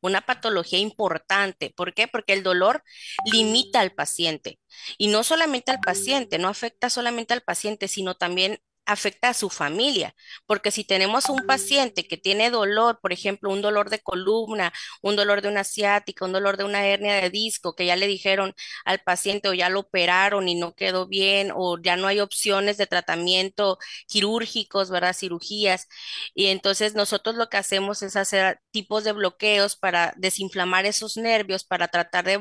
una 0.00 0.20
patología 0.22 0.78
importante. 0.78 1.72
¿Por 1.76 1.92
qué? 1.94 2.06
Porque 2.08 2.32
el 2.34 2.42
dolor 2.44 2.84
limita 3.24 3.80
al 3.80 3.92
paciente 3.94 4.60
y 4.98 5.08
no 5.08 5.24
solamente 5.24 5.72
al 5.72 5.80
paciente, 5.80 6.38
no 6.38 6.48
afecta 6.48 6.88
solamente 6.90 7.34
al 7.34 7.42
paciente, 7.42 7.88
sino 7.88 8.14
también 8.16 8.60
afecta 8.86 9.28
a 9.30 9.34
su 9.34 9.48
familia, 9.50 10.14
porque 10.46 10.70
si 10.70 10.84
tenemos 10.84 11.28
un 11.28 11.46
paciente 11.46 12.06
que 12.06 12.16
tiene 12.16 12.50
dolor, 12.50 12.98
por 13.00 13.12
ejemplo, 13.12 13.50
un 13.50 13.62
dolor 13.62 13.90
de 13.90 14.00
columna, 14.00 14.72
un 15.02 15.16
dolor 15.16 15.42
de 15.42 15.48
una 15.48 15.64
ciática, 15.64 16.24
un 16.24 16.32
dolor 16.32 16.56
de 16.56 16.64
una 16.64 16.86
hernia 16.86 17.14
de 17.14 17.30
disco, 17.30 17.74
que 17.74 17.86
ya 17.86 17.96
le 17.96 18.06
dijeron 18.06 18.54
al 18.84 19.00
paciente 19.00 19.48
o 19.48 19.54
ya 19.54 19.68
lo 19.68 19.80
operaron 19.80 20.48
y 20.48 20.54
no 20.56 20.74
quedó 20.74 21.06
bien 21.06 21.52
o 21.54 21.78
ya 21.80 21.96
no 21.96 22.06
hay 22.08 22.20
opciones 22.20 22.76
de 22.76 22.86
tratamiento 22.86 23.78
quirúrgicos, 24.08 24.90
¿verdad? 24.90 25.14
Cirugías. 25.16 25.88
Y 26.34 26.46
entonces 26.46 26.94
nosotros 26.94 27.36
lo 27.36 27.48
que 27.48 27.56
hacemos 27.58 28.02
es 28.02 28.16
hacer 28.16 28.60
tipos 28.70 29.04
de 29.04 29.12
bloqueos 29.12 29.76
para 29.76 30.12
desinflamar 30.16 30.86
esos 30.86 31.16
nervios, 31.16 31.64
para 31.64 31.88
tratar 31.88 32.24
de 32.24 32.40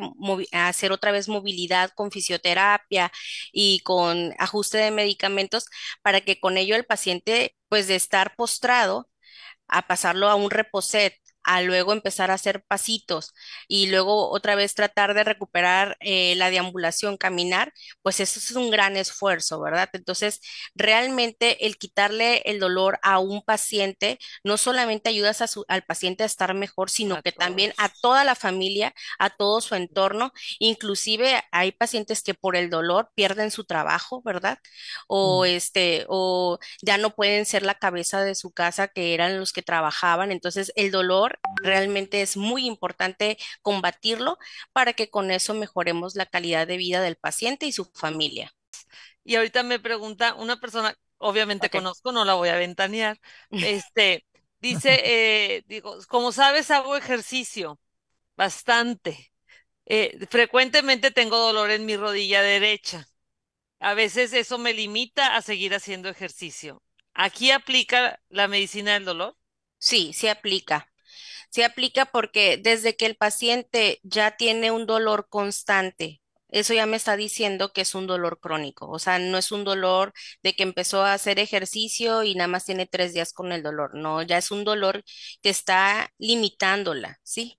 hacer 0.51 0.91
otra 0.91 1.11
vez 1.11 1.27
movilidad 1.29 1.91
con 1.95 2.11
fisioterapia 2.11 3.11
y 3.51 3.79
con 3.81 4.33
ajuste 4.39 4.77
de 4.77 4.91
medicamentos 4.91 5.65
para 6.01 6.21
que 6.21 6.30
con 6.39 6.57
ello 6.57 6.75
el 6.75 6.85
paciente, 6.85 7.55
pues 7.69 7.87
de 7.87 7.95
estar 7.95 8.35
postrado, 8.35 9.09
a 9.67 9.87
pasarlo 9.87 10.29
a 10.29 10.35
un 10.35 10.51
reposet, 10.51 11.15
a 11.43 11.61
luego 11.61 11.93
empezar 11.93 12.31
a 12.31 12.35
hacer 12.35 12.63
pasitos 12.63 13.33
y 13.67 13.87
luego 13.87 14.29
otra 14.31 14.55
vez 14.55 14.75
tratar 14.75 15.13
de 15.13 15.23
recuperar 15.23 15.97
eh, 15.99 16.35
la 16.35 16.49
deambulación, 16.49 17.17
caminar, 17.17 17.73
pues 18.01 18.19
eso 18.19 18.39
es 18.39 18.51
un 18.51 18.69
gran 18.71 18.97
esfuerzo, 18.97 19.59
¿verdad? 19.61 19.89
Entonces, 19.93 20.41
realmente 20.75 21.65
el 21.65 21.77
quitarle 21.77 22.41
el 22.45 22.59
dolor 22.59 22.99
a 23.03 23.19
un 23.19 23.41
paciente 23.43 24.19
no 24.43 24.57
solamente 24.57 25.09
ayudas 25.09 25.41
a 25.41 25.47
su- 25.47 25.65
al 25.67 25.83
paciente 25.83 26.23
a 26.23 26.25
estar 26.27 26.53
mejor, 26.53 26.89
sino 26.89 27.15
a 27.15 27.21
que 27.21 27.31
también 27.31 27.73
a 27.77 27.89
toda 28.01 28.23
la 28.23 28.35
familia, 28.35 28.93
a 29.19 29.29
todo 29.29 29.61
su 29.61 29.75
entorno, 29.75 30.31
inclusive 30.59 31.41
hay 31.51 31.71
pacientes 31.71 32.23
que 32.23 32.33
por 32.33 32.55
el 32.55 32.69
dolor 32.69 33.09
pierden 33.15 33.51
su 33.51 33.63
trabajo, 33.65 34.21
¿verdad? 34.23 34.59
O 35.07 35.45
Mm. 35.45 35.45
este, 35.45 36.05
o 36.09 36.59
ya 36.81 36.97
no 36.97 37.11
pueden 37.15 37.45
ser 37.45 37.63
la 37.63 37.75
cabeza 37.75 38.21
de 38.23 38.35
su 38.35 38.51
casa, 38.51 38.87
que 38.87 39.13
eran 39.13 39.39
los 39.39 39.53
que 39.53 39.61
trabajaban. 39.61 40.31
Entonces, 40.31 40.71
el 40.75 40.91
dolor 40.91 41.30
realmente 41.63 42.21
es 42.21 42.37
muy 42.37 42.65
importante 42.65 43.37
combatirlo 43.61 44.37
para 44.73 44.93
que 44.93 45.09
con 45.09 45.31
eso 45.31 45.53
mejoremos 45.53 46.15
la 46.15 46.25
calidad 46.25 46.67
de 46.67 46.77
vida 46.77 47.01
del 47.01 47.17
paciente 47.17 47.65
y 47.65 47.71
su 47.71 47.85
familia. 47.93 48.53
Y 49.23 49.35
ahorita 49.35 49.63
me 49.63 49.79
pregunta 49.79 50.33
una 50.35 50.59
persona, 50.59 50.95
obviamente 51.17 51.69
conozco, 51.69 52.11
no 52.11 52.25
la 52.25 52.33
voy 52.35 52.49
a 52.49 52.55
ventanear, 52.55 53.19
este, 53.51 54.25
dice, 54.59 55.01
eh, 55.03 55.63
digo, 55.67 55.97
como 56.07 56.31
sabes, 56.31 56.71
hago 56.71 56.95
ejercicio 56.95 57.79
bastante. 58.37 59.33
Eh, 59.85 60.27
frecuentemente 60.29 61.11
tengo 61.11 61.37
dolor 61.37 61.71
en 61.71 61.85
mi 61.85 61.97
rodilla 61.97 62.41
derecha. 62.41 63.07
A 63.79 63.93
veces 63.95 64.33
eso 64.33 64.57
me 64.59 64.73
limita 64.73 65.35
a 65.35 65.41
seguir 65.41 65.75
haciendo 65.75 66.09
ejercicio. 66.09 66.83
¿Aquí 67.13 67.51
aplica 67.51 68.21
la 68.29 68.47
medicina 68.47 68.93
del 68.93 69.05
dolor? 69.05 69.37
Sí, 69.79 70.13
sí 70.13 70.27
aplica. 70.27 70.90
Se 71.51 71.65
aplica 71.65 72.05
porque 72.05 72.57
desde 72.57 72.95
que 72.95 73.05
el 73.05 73.15
paciente 73.15 73.99
ya 74.03 74.37
tiene 74.37 74.71
un 74.71 74.85
dolor 74.85 75.27
constante, 75.29 76.20
eso 76.51 76.73
ya 76.73 76.85
me 76.85 76.97
está 76.97 77.17
diciendo 77.17 77.71
que 77.73 77.81
es 77.81 77.95
un 77.95 78.07
dolor 78.07 78.39
crónico, 78.39 78.87
o 78.89 78.99
sea, 78.99 79.19
no 79.19 79.37
es 79.37 79.51
un 79.51 79.63
dolor 79.63 80.13
de 80.43 80.53
que 80.55 80.63
empezó 80.63 81.01
a 81.03 81.13
hacer 81.13 81.39
ejercicio 81.39 82.23
y 82.23 82.35
nada 82.35 82.47
más 82.47 82.65
tiene 82.65 82.85
tres 82.87 83.13
días 83.13 83.33
con 83.33 83.51
el 83.51 83.63
dolor, 83.63 83.91
no, 83.95 84.21
ya 84.21 84.37
es 84.37 84.51
un 84.51 84.63
dolor 84.63 85.03
que 85.41 85.49
está 85.49 86.11
limitándola, 86.19 87.17
¿sí? 87.23 87.57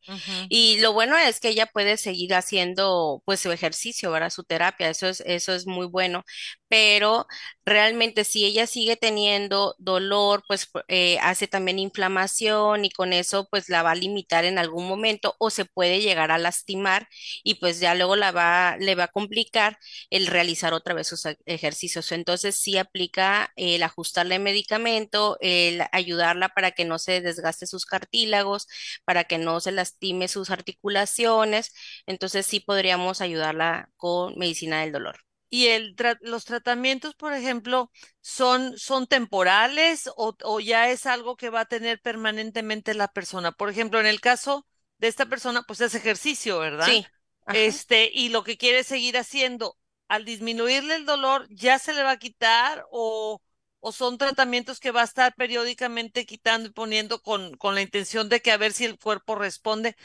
Y 0.49 0.78
lo 0.80 0.92
bueno 0.92 1.16
es 1.16 1.40
que 1.40 1.49
ella 1.49 1.66
puede 1.66 1.96
seguir 1.96 2.34
haciendo 2.34 3.22
pues 3.25 3.40
su 3.40 3.50
ejercicio, 3.52 4.11
¿verdad? 4.11 4.30
Su 4.30 4.44
terapia, 4.44 4.88
eso 4.90 5.08
es, 5.08 5.20
eso 5.26 5.54
es 5.54 5.66
muy 5.66 5.87
bueno, 5.87 6.22
pero 6.68 7.26
realmente 7.64 8.25
si 8.25 8.44
ella 8.44 8.66
sigue 8.66 8.96
teniendo 8.96 9.75
dolor, 9.78 10.42
pues 10.49 10.70
pu- 10.72 10.82
eh, 10.88 11.18
hace 11.20 11.46
también 11.49 11.78
inflamación 11.78 12.84
y 12.84 12.90
con 12.90 13.12
eso 13.12 13.46
pues 13.50 13.68
la 13.68 13.82
va 13.82 13.92
a 13.92 13.94
limitar 13.94 14.44
en 14.44 14.58
algún 14.58 14.88
momento 14.88 15.34
o 15.38 15.50
se 15.50 15.64
puede 15.64 16.00
llegar 16.00 16.30
a 16.30 16.38
lastimar 16.38 17.08
y 17.44 17.56
pues 17.56 17.80
ya 17.80 17.94
luego 17.94 18.16
la 18.16 18.32
va, 18.32 18.76
le 18.82 18.94
va 18.94 19.04
a 19.04 19.08
complicar 19.08 19.78
el 20.10 20.26
realizar 20.26 20.74
otra 20.74 20.94
vez 20.94 21.08
sus 21.08 21.26
ejercicios. 21.46 22.12
Entonces 22.12 22.56
sí 22.56 22.78
aplica 22.78 23.52
el 23.56 23.82
ajustarle 23.82 24.38
medicamento, 24.38 25.38
el 25.40 25.82
ayudarla 25.92 26.50
para 26.50 26.72
que 26.72 26.84
no 26.84 26.98
se 26.98 27.20
desgaste 27.20 27.66
sus 27.66 27.86
cartílagos, 27.86 28.68
para 29.04 29.24
que 29.24 29.38
no 29.38 29.60
se 29.60 29.72
lastime 29.72 30.28
sus 30.28 30.50
articulaciones. 30.50 31.72
Entonces 32.06 32.46
sí 32.46 32.60
podríamos 32.60 33.20
ayudarla 33.20 33.90
con 33.96 34.34
medicina 34.38 34.80
del 34.82 34.92
dolor. 34.92 35.18
Y 35.50 35.66
el 35.68 35.94
tra- 35.96 36.18
los 36.22 36.44
tratamientos, 36.46 37.14
por 37.14 37.32
ejemplo, 37.34 37.90
son, 38.22 38.78
son 38.78 39.06
temporales 39.06 40.08
o, 40.16 40.34
o 40.44 40.60
ya 40.60 40.90
es 40.90 41.04
algo 41.06 41.36
que 41.36 41.50
va 41.50 41.60
a 41.60 41.64
tener 41.66 42.00
permanentemente 42.00 42.94
la 42.94 43.08
persona. 43.08 43.52
Por 43.52 43.68
ejemplo, 43.68 44.00
en 44.00 44.06
el 44.06 44.20
caso 44.20 44.66
de 44.98 45.08
esta 45.08 45.26
persona, 45.26 45.62
pues 45.66 45.80
es 45.82 45.94
ejercicio, 45.94 46.58
¿verdad? 46.58 46.94
Sí, 46.94 47.12
ajá. 47.46 47.82
Este, 47.82 48.11
y 48.12 48.28
lo 48.30 48.44
que 48.44 48.56
quiere 48.56 48.84
seguir 48.84 49.16
haciendo, 49.18 49.78
al 50.08 50.25
disminuirle 50.25 50.96
el 50.96 51.06
dolor, 51.06 51.46
¿ya 51.50 51.78
se 51.78 51.92
le 51.94 52.02
va 52.02 52.12
a 52.12 52.18
quitar 52.18 52.87
o, 52.90 53.42
o 53.80 53.92
son 53.92 54.18
tratamientos 54.18 54.80
que 54.80 54.90
va 54.90 55.02
a 55.02 55.04
estar 55.04 55.34
periódicamente 55.34 56.26
quitando 56.26 56.68
y 56.68 56.72
poniendo 56.72 57.20
con, 57.22 57.56
con 57.56 57.75
la 57.75 57.82
intención 57.82 58.28
de 58.28 58.40
que 58.40 58.52
a 58.52 58.56
ver 58.58 58.72
si 58.72 58.84
el 58.84 58.99
cuerpo 58.99 59.34
responde? 59.37 59.96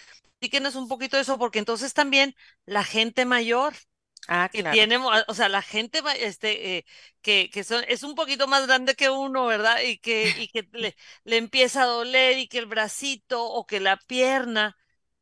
Díganos 0.41 0.75
un 0.75 0.88
poquito 0.88 1.17
eso, 1.17 1.38
porque 1.39 1.60
entonces 1.60 1.94
también 1.94 2.36
la 2.65 2.84
gente 2.84 3.25
mayor 3.25 3.74
Ah, 4.27 4.50
que 4.51 4.63
claro. 4.63 4.63
tiene, 4.63 4.98
mo- 4.98 5.12
o 5.27 5.34
sea, 5.34 5.50
la 5.50 5.62
gente 5.62 6.01
este, 6.20 6.77
eh, 6.79 6.86
que, 7.22 7.50
que 7.51 7.63
son, 7.63 7.84
es 7.88 8.03
un 8.03 8.15
poquito 8.15 8.48
más 8.48 8.65
grande 8.67 8.96
que 8.96 9.10
uno, 9.10 9.46
¿verdad? 9.46 9.82
Y 9.82 10.00
que, 10.00 10.32
y 10.36 10.48
que 10.50 10.67
le, 10.74 10.96
le 11.24 11.38
empieza 11.38 11.84
a 11.84 11.86
doler 11.86 12.38
y 12.39 12.48
que 12.48 12.58
el 12.60 12.65
bracito 12.65 13.44
o 13.46 13.65
que 13.65 13.79
la 13.79 13.98
pierna, 13.98 14.77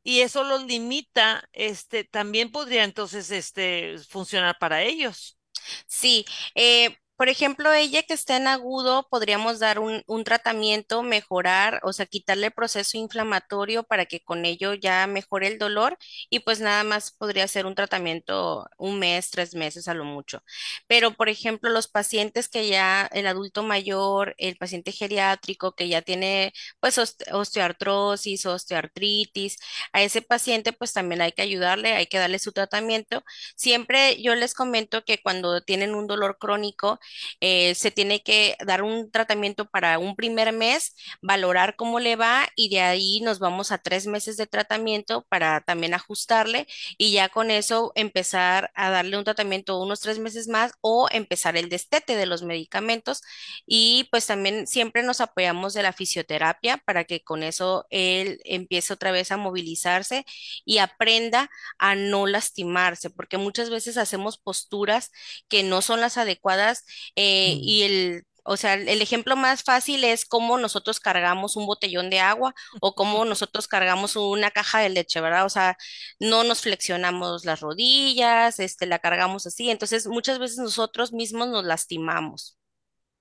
y 0.05 0.21
eso 0.21 0.45
los 0.45 0.65
limita, 0.65 1.49
este, 1.53 2.05
también 2.05 2.53
podría 2.53 2.85
entonces, 2.85 3.31
este, 3.31 3.97
funcionar 4.09 4.57
para 4.61 4.83
ellos. 4.83 5.39
Sí, 5.87 6.25
eh, 6.55 6.97
Por 7.17 7.29
ejemplo, 7.29 7.71
ella 7.71 8.03
que 8.03 8.13
está 8.13 8.35
en 8.35 8.45
agudo, 8.47 9.07
podríamos 9.09 9.59
dar 9.59 9.79
un, 9.79 10.03
tratamiento, 10.25 11.01
mejorar, 11.01 11.79
o 11.83 11.93
sea, 11.93 12.05
quitarle 12.05 12.47
el 12.47 12.51
proceso 12.51 12.97
inflamatorio 12.97 13.83
para 13.83 14.05
que 14.05 14.19
con 14.19 14.43
ello 14.43 14.73
ya 14.73 15.07
mejore 15.07 15.47
el 15.47 15.57
dolor 15.57 15.97
y 16.29 16.39
pues 16.41 16.59
nada 16.59 16.83
más 16.83 17.11
podría 17.11 17.47
ser 17.47 17.67
un 17.67 17.73
tratamiento 17.75 18.67
un 18.77 18.99
mes, 18.99 19.29
tres 19.31 19.55
meses 19.55 19.87
a 19.87 19.93
lo 19.93 20.03
mucho. 20.03 20.43
Pero, 20.87 21.11
por 21.15 21.29
ejemplo, 21.29 21.69
los 21.69 21.87
pacientes 21.87 22.49
que 22.49 22.67
ya, 22.67 23.07
el 23.13 23.27
adulto 23.27 23.63
mayor, 23.63 24.35
el 24.37 24.57
paciente 24.57 24.91
geriátrico 24.91 25.73
que 25.73 25.87
ya 25.87 26.01
tiene 26.01 26.51
pues 26.81 26.97
oste- 26.97 27.31
osteoartrosis, 27.31 28.45
osteoartritis, 28.45 29.57
a 29.93 30.01
ese 30.03 30.21
paciente 30.21 30.73
pues 30.73 30.91
también 30.93 31.21
hay 31.21 31.31
que 31.31 31.41
ayudarle, 31.43 31.93
hay 31.93 32.07
que 32.07 32.17
darle 32.17 32.39
su 32.39 32.51
tratamiento. 32.51 33.23
Siempre 33.55 34.21
yo 34.21 34.35
les 34.35 34.53
comento 34.53 35.03
que 35.05 35.21
cuando 35.21 35.61
tienen 35.61 35.95
un 35.95 36.07
dolor 36.07 36.37
crónico, 36.39 36.99
eh, 37.41 37.75
se 37.75 37.91
tiene 37.91 38.21
que 38.23 38.55
dar 38.65 38.83
un 38.83 39.11
tratamiento 39.11 39.65
para 39.65 39.99
un 39.99 40.15
primer 40.15 40.51
mes, 40.53 40.95
valorar 41.21 41.75
cómo 41.75 41.99
le 41.99 42.15
va 42.15 42.47
y 42.55 42.69
de 42.69 42.81
ahí 42.81 43.21
nos 43.21 43.39
vamos 43.39 43.71
a 43.71 43.77
tres 43.77 44.07
meses 44.07 44.37
de 44.37 44.47
tratamiento 44.47 45.25
para 45.29 45.61
también 45.61 45.93
ajustarle 45.93 46.67
y 46.97 47.11
ya 47.11 47.29
con 47.29 47.51
eso 47.51 47.91
empezar 47.95 48.71
a 48.75 48.89
darle 48.89 49.17
un 49.17 49.23
tratamiento 49.23 49.79
unos 49.79 49.99
tres 50.01 50.19
meses 50.19 50.47
más 50.47 50.73
o 50.81 51.07
empezar 51.11 51.57
el 51.57 51.69
destete 51.69 52.15
de 52.15 52.25
los 52.25 52.43
medicamentos. 52.43 53.21
Y 53.65 54.07
pues 54.11 54.25
también 54.27 54.67
siempre 54.67 55.03
nos 55.03 55.21
apoyamos 55.21 55.73
de 55.73 55.83
la 55.83 55.93
fisioterapia 55.93 56.77
para 56.77 57.03
que 57.05 57.23
con 57.23 57.43
eso 57.43 57.85
él 57.89 58.39
empiece 58.45 58.93
otra 58.93 59.11
vez 59.11 59.31
a 59.31 59.37
movilizarse 59.37 60.25
y 60.65 60.79
aprenda 60.79 61.49
a 61.77 61.95
no 61.95 62.27
lastimarse, 62.27 63.09
porque 63.09 63.37
muchas 63.37 63.69
veces 63.69 63.97
hacemos 63.97 64.37
posturas 64.37 65.11
que 65.47 65.63
no 65.63 65.81
son 65.81 66.01
las 66.01 66.17
adecuadas 66.17 66.85
eh, 67.15 67.57
Mm. 67.57 67.61
y 67.61 67.83
el, 67.83 68.23
o 68.43 68.57
sea, 68.57 68.75
el 68.75 69.01
ejemplo 69.01 69.35
más 69.35 69.63
fácil 69.63 70.03
es 70.03 70.25
cómo 70.25 70.57
nosotros 70.57 70.99
cargamos 70.99 71.55
un 71.55 71.65
botellón 71.65 72.09
de 72.09 72.19
agua 72.19 72.53
o 72.81 72.95
cómo 72.95 73.25
nosotros 73.25 73.67
cargamos 73.67 74.15
una 74.15 74.51
caja 74.51 74.79
de 74.79 74.89
leche, 74.89 75.21
¿verdad? 75.21 75.45
O 75.45 75.49
sea, 75.49 75.77
no 76.19 76.43
nos 76.43 76.61
flexionamos 76.61 77.45
las 77.45 77.61
rodillas, 77.61 78.59
este, 78.59 78.85
la 78.85 78.99
cargamos 78.99 79.45
así. 79.47 79.69
Entonces, 79.69 80.07
muchas 80.07 80.39
veces 80.39 80.57
nosotros 80.59 81.13
mismos 81.13 81.47
nos 81.49 81.65
lastimamos. 81.65 82.57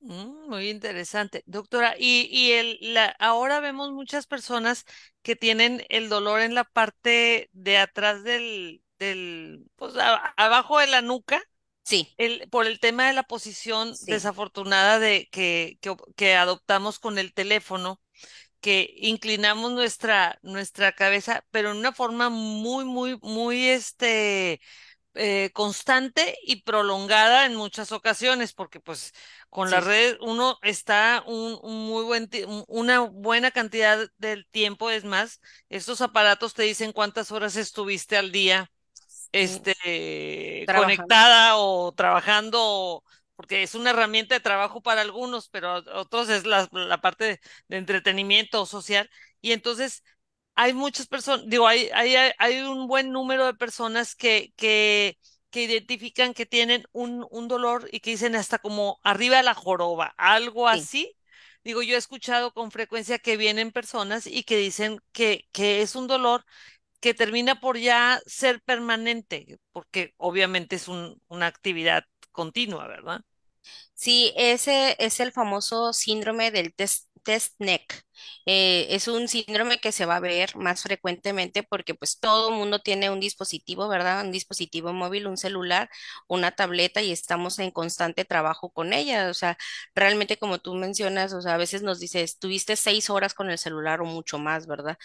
Mm, 0.00 0.48
muy 0.50 0.68
interesante, 0.70 1.42
doctora. 1.46 1.94
Y, 1.98 2.28
y 2.30 2.52
el, 2.52 2.78
la, 2.94 3.06
ahora 3.18 3.60
vemos 3.60 3.92
muchas 3.92 4.26
personas 4.26 4.84
que 5.22 5.34
tienen 5.36 5.84
el 5.88 6.08
dolor 6.08 6.40
en 6.40 6.54
la 6.54 6.64
parte 6.64 7.48
de 7.52 7.78
atrás 7.78 8.22
del, 8.22 8.82
del, 8.98 9.64
pues 9.76 9.96
a- 9.96 10.34
abajo 10.36 10.78
de 10.78 10.88
la 10.88 11.00
nuca, 11.02 11.40
Sí, 11.84 12.18
el, 12.18 12.48
por 12.50 12.66
el 12.66 12.80
tema 12.80 13.06
de 13.08 13.12
la 13.14 13.24
posición 13.24 13.96
sí, 14.00 14.02
desafortunada 14.02 14.98
de 14.98 15.28
que, 15.30 15.78
que, 15.80 15.90
op- 15.90 16.14
que 16.16 16.34
adoptamos 16.36 16.98
con 16.98 17.18
el 17.18 17.34
teléfono, 17.34 18.00
que 18.60 18.94
inclinamos 18.98 19.72
nuestra, 19.72 20.38
nuestra 20.42 20.92
cabeza, 20.92 21.46
pero 21.52 21.72
en 21.72 21.78
una 21.78 21.92
forma 21.92 22.30
muy, 22.30 22.84
muy, 22.86 23.18
muy, 23.22 23.68
este 23.68 24.60
eh, 25.14 25.50
constante 25.54 26.36
y 26.44 26.62
prolongada 26.62 27.46
en 27.46 27.56
muchas 27.56 27.92
ocasiones, 27.92 28.52
porque 28.54 28.80
pues 28.80 29.12
con 29.50 29.70
las 29.70 29.82
sí, 29.82 29.84
redes 29.84 30.18
uno 30.20 30.58
está 30.62 31.24
un, 31.26 31.58
un 31.62 31.86
muy 31.88 32.04
buen 32.04 32.28
una 32.68 33.00
buena 33.00 33.50
cantidad 33.52 34.08
del 34.18 34.46
tiempo, 34.50 34.90
es 34.90 35.04
más, 35.04 35.40
estos 35.70 36.00
aparatos 36.02 36.54
te 36.54 36.64
dicen 36.64 36.92
cuántas 36.92 37.32
horas 37.32 37.56
estuviste 37.56 38.16
al 38.16 38.32
día, 38.32 38.70
este, 39.34 40.64
trabajando. 40.66 40.96
conectada 40.96 41.56
o 41.56 41.92
trabajando, 41.92 43.02
porque 43.36 43.62
es 43.62 43.74
una 43.74 43.90
herramienta 43.90 44.34
de 44.36 44.40
trabajo 44.40 44.80
para 44.80 45.00
algunos, 45.00 45.48
pero 45.48 45.82
otros 45.94 46.28
es 46.28 46.46
la, 46.46 46.68
la 46.72 47.00
parte 47.00 47.40
de, 47.68 47.76
entretenimiento 47.76 48.64
social, 48.64 49.10
y 49.40 49.52
entonces 49.52 50.04
hay 50.54 50.72
muchas 50.72 51.08
personas, 51.08 51.46
digo, 51.48 51.66
hay, 51.66 51.90
hay, 51.92 52.60
un 52.60 52.86
buen 52.86 53.10
número 53.10 53.46
de 53.46 53.54
personas 53.54 54.14
que, 54.14 54.52
que, 54.56 55.18
que 55.50 55.62
identifican 55.64 56.32
que 56.32 56.46
tienen 56.46 56.84
un, 56.92 57.26
un 57.30 57.48
dolor 57.48 57.88
y 57.90 58.00
que 58.00 58.10
dicen 58.10 58.36
hasta 58.36 58.58
como 58.60 59.00
arriba 59.02 59.38
de 59.38 59.42
la 59.42 59.54
joroba, 59.54 60.14
algo 60.16 60.68
Sí. 60.68 60.78
así. 60.78 61.16
Digo, 61.64 61.82
yo 61.82 61.94
he 61.94 61.98
escuchado 61.98 62.52
con 62.52 62.70
frecuencia 62.70 63.18
que 63.18 63.38
vienen 63.38 63.72
personas 63.72 64.26
y 64.26 64.44
que 64.44 64.58
dicen 64.58 65.00
que, 65.12 65.48
que 65.50 65.80
es 65.80 65.96
un 65.96 66.06
dolor 66.06 66.44
que 67.04 67.14
termina 67.14 67.60
por 67.60 67.78
ya 67.78 68.20
ser 68.26 68.62
permanente, 68.62 69.60
porque 69.72 70.14
obviamente 70.18 70.76
es 70.76 70.88
un, 70.88 71.20
una 71.28 71.48
actividad 71.48 72.04
continua, 72.32 72.88
¿verdad? 72.88 73.22
Sí, 73.94 74.32
ese 74.36 74.96
es 74.98 75.20
el 75.20 75.32
famoso 75.32 75.92
síndrome 75.92 76.50
del 76.50 76.74
test, 76.74 77.08
test 77.24 77.54
neck. 77.58 78.04
Eh, 78.46 78.86
es 78.90 79.08
un 79.08 79.28
síndrome 79.28 79.78
que 79.78 79.92
se 79.92 80.06
va 80.06 80.16
a 80.16 80.20
ver 80.20 80.56
más 80.56 80.82
frecuentemente 80.82 81.62
porque 81.62 81.94
pues 81.94 82.20
todo 82.20 82.50
el 82.50 82.54
mundo 82.56 82.78
tiene 82.80 83.10
un 83.10 83.20
dispositivo, 83.20 83.88
¿verdad? 83.88 84.24
Un 84.24 84.32
dispositivo 84.32 84.92
móvil, 84.92 85.26
un 85.26 85.36
celular, 85.36 85.90
una 86.28 86.52
tableta 86.52 87.02
y 87.02 87.12
estamos 87.12 87.58
en 87.58 87.70
constante 87.72 88.24
trabajo 88.24 88.70
con 88.70 88.92
ella. 88.92 89.30
O 89.30 89.34
sea, 89.34 89.56
realmente 89.94 90.36
como 90.38 90.58
tú 90.58 90.74
mencionas, 90.74 91.32
o 91.32 91.42
sea, 91.42 91.54
a 91.54 91.56
veces 91.58 91.82
nos 91.82 92.00
dices, 92.00 92.38
tuviste 92.38 92.76
seis 92.76 93.10
horas 93.10 93.34
con 93.34 93.50
el 93.50 93.58
celular 93.58 94.00
o 94.00 94.04
mucho 94.06 94.38
más, 94.38 94.66
¿verdad? 94.66 94.96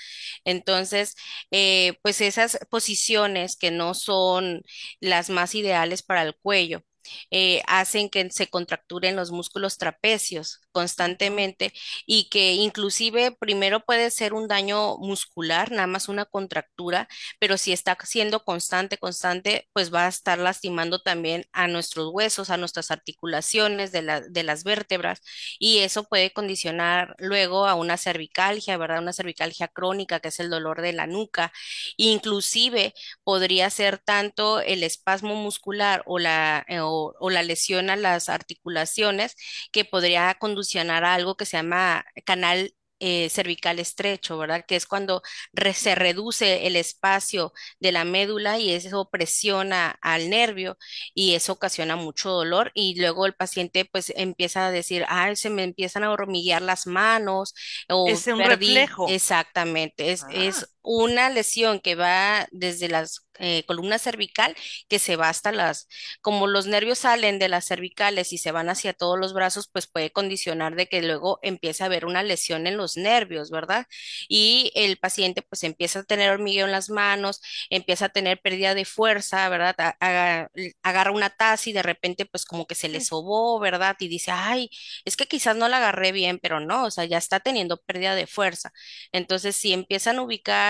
Entonces, 0.46 1.16
eh, 1.52 1.94
pues 2.02 2.22
esas 2.22 2.60
posiciones 2.70 3.56
que 3.58 3.72
no 3.72 3.94
son 3.94 4.62
las 5.00 5.30
más 5.30 5.56
ideales 5.56 6.04
para 6.04 6.24
el 6.24 6.36
cuello 6.36 6.84
eh, 7.32 7.62
hacen 7.68 8.10
que 8.10 8.30
se 8.32 8.48
contracturen 8.48 9.16
los 9.16 9.32
músculos 9.32 9.78
trapecios 9.78 10.60
constantemente 10.72 11.74
y 12.06 12.30
que 12.30 12.54
inclusive 12.54 13.32
primero 13.40 13.82
puede 13.82 14.12
ser 14.12 14.34
un 14.34 14.48
daño 14.48 14.98
muscular, 14.98 15.72
nada 15.72 15.88
más 15.88 16.10
una 16.10 16.26
contractura, 16.26 17.08
pero 17.40 17.58
si 17.58 17.72
está 17.74 17.98
siendo 18.04 18.44
constante, 18.44 18.98
constante, 18.98 19.68
pues 19.74 19.94
va 19.94 20.06
a 20.06 20.10
estar 20.10 20.38
lastimando 20.40 21.00
también 21.02 21.46
a 21.52 21.68
nuestros 21.68 22.10
huesos, 22.14 22.50
a 22.50 22.58
nuestras 22.58 22.92
articulaciones 22.92 23.92
de 23.92 24.02
la- 24.02 24.22
de 24.22 24.44
las 24.44 24.64
vértebras 24.64 25.22
y 25.60 25.80
eso 25.80 26.04
puede 26.06 26.32
condicionar 26.32 27.16
luego 27.20 27.68
a 27.68 27.76
una 27.76 27.98
cervicalgia, 27.98 28.78
¿verdad? 28.78 29.00
Una 29.02 29.14
cervicalgia 29.14 29.68
crónica, 29.68 30.20
que 30.20 30.30
es 30.30 30.40
el 30.40 30.50
dolor 30.50 30.82
de 30.82 30.94
la 30.94 31.08
nuca. 31.08 31.52
Inclusive 31.98 32.94
podría 33.24 33.70
ser 33.70 33.98
tanto 34.00 34.60
el 34.62 34.84
espasmo 34.84 35.36
muscular 35.36 36.04
o 36.06 36.20
la, 36.20 36.66
eh, 36.68 36.80
o, 36.82 36.90
o 37.20 37.30
la 37.30 37.44
lesión 37.44 37.90
a 37.90 37.96
las 37.96 38.30
articulaciones 38.30 39.36
que 39.72 39.86
podría 39.86 40.36
conduccionar 40.36 41.04
a 41.06 41.14
algo 41.16 41.36
que 41.38 41.46
se 41.46 41.58
llama 41.58 42.06
canal 42.26 42.74
eh, 43.02 43.30
cervical 43.30 43.80
estrecho, 43.80 44.38
¿verdad? 44.38 44.66
Que 44.68 44.76
es 44.76 44.86
cuando 44.86 45.22
re- 45.54 45.74
se 45.74 45.96
reduce 45.96 46.68
el 46.68 46.76
espacio 46.76 47.54
de 47.80 47.94
la 47.94 48.04
médula 48.04 48.60
y 48.60 48.72
eso 48.74 49.10
presiona 49.10 49.92
al 50.02 50.30
nervio 50.30 50.78
y 51.14 51.34
eso 51.36 51.54
ocasiona 51.54 51.96
mucho 51.96 52.30
dolor 52.32 52.72
y 52.74 53.00
luego 53.00 53.26
el 53.26 53.34
paciente 53.36 53.86
pues 53.86 54.12
empieza 54.16 54.68
a 54.68 54.72
decir, 54.72 55.06
ay, 55.08 55.36
se 55.38 55.50
me 55.50 55.64
empiezan 55.64 56.04
a 56.04 56.12
hormiguear 56.12 56.62
las 56.62 56.88
manos 56.88 57.54
o 57.90 58.14
Es 58.14 58.28
un 58.28 58.44
perdí, 58.44 58.44
reflejo. 58.44 59.06
exactamente, 59.06 60.12
es, 60.12 60.26
Ah, 60.26 60.30
es 60.30 60.76
una 60.82 61.30
lesión 61.30 61.80
que 61.80 61.96
va 61.96 62.48
desde 62.52 62.88
las 62.90 63.26
eh, 63.42 63.64
columna 63.68 63.98
cervical 64.00 64.56
que 64.90 65.00
se 65.00 65.16
va 65.16 65.30
hasta 65.30 65.52
las, 65.52 65.88
como 66.22 66.48
los 66.48 66.68
nervios 66.68 67.00
salen 67.00 67.40
de 67.40 67.48
las 67.50 67.66
cervicales 67.66 68.34
y 68.34 68.38
se 68.38 68.52
van 68.52 68.70
hacia 68.70 68.94
todos 68.94 69.18
los 69.20 69.34
brazos, 69.34 69.70
pues 69.72 69.88
puede 69.88 70.12
condicionar 70.12 70.76
de 70.76 70.88
que 70.88 71.02
luego 71.02 71.40
empiece 71.42 71.84
a 71.84 71.86
haber 71.88 72.06
una 72.06 72.24
lesión 72.24 72.68
en 72.68 72.78
los 72.78 72.98
nervios, 72.98 73.50
¿verdad? 73.52 73.86
Y 74.28 74.72
el 74.76 74.98
paciente 74.98 75.42
pues 75.42 75.64
empieza 75.64 76.00
a 76.00 76.04
tener 76.04 76.32
hormigueo 76.32 76.66
en 76.66 76.72
las 76.72 76.90
manos, 76.90 77.42
empieza 77.70 78.06
a 78.06 78.10
tener 78.10 78.40
pérdida 78.42 78.76
de 78.76 78.86
fuerza, 78.86 79.48
¿verdad? 79.50 79.76
Aga- 80.00 80.50
agarra 80.84 81.12
una 81.12 81.30
taza 81.30 81.70
y 81.70 81.74
de 81.74 81.84
repente 81.84 82.26
pues 82.26 82.46
como 82.46 82.66
que 82.68 82.76
se 82.76 82.90
le 82.90 83.02
sobó, 83.02 83.60
¿verdad? 83.60 83.96
Y 84.00 84.08
dice, 84.08 84.32
ay, 84.32 84.70
es 85.06 85.16
que 85.18 85.26
quizás 85.28 85.56
no 85.56 85.68
la 85.70 85.78
agarré 85.78 86.12
bien, 86.12 86.40
pero 86.42 86.60
no, 86.60 86.86
o 86.86 86.92
sea, 86.92 87.06
ya 87.06 87.18
está 87.18 87.40
teniendo 87.40 87.78
pérdida 87.78 88.16
de 88.16 88.28
fuerza. 88.28 88.72
Entonces, 89.12 89.56
si 89.56 89.74
empiezan 89.74 90.18
a 90.20 90.22
ubicar 90.24 90.69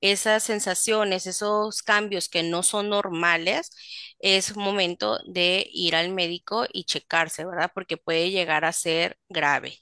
esas 0.00 0.42
sensaciones, 0.44 1.26
esos 1.26 1.82
cambios 1.82 2.28
que 2.28 2.42
no 2.42 2.62
son 2.62 2.88
normales, 2.90 3.70
es 4.18 4.56
momento 4.56 5.18
de 5.26 5.66
ir 5.72 5.94
al 5.96 6.10
médico 6.12 6.66
y 6.72 6.84
checarse, 6.84 7.44
¿verdad? 7.46 7.70
Porque 7.74 7.96
puede 7.96 8.30
llegar 8.30 8.64
a 8.64 8.72
ser 8.72 9.18
grave. 9.28 9.78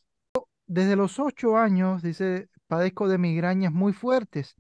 Desde 0.66 0.96
los 0.96 1.18
ocho 1.18 1.57
años, 1.57 2.02
dice, 2.02 2.48
padezco 2.66 3.09
de 3.09 3.18
migrañas 3.18 3.72
muy 3.72 3.92
fuertes. 3.92 4.54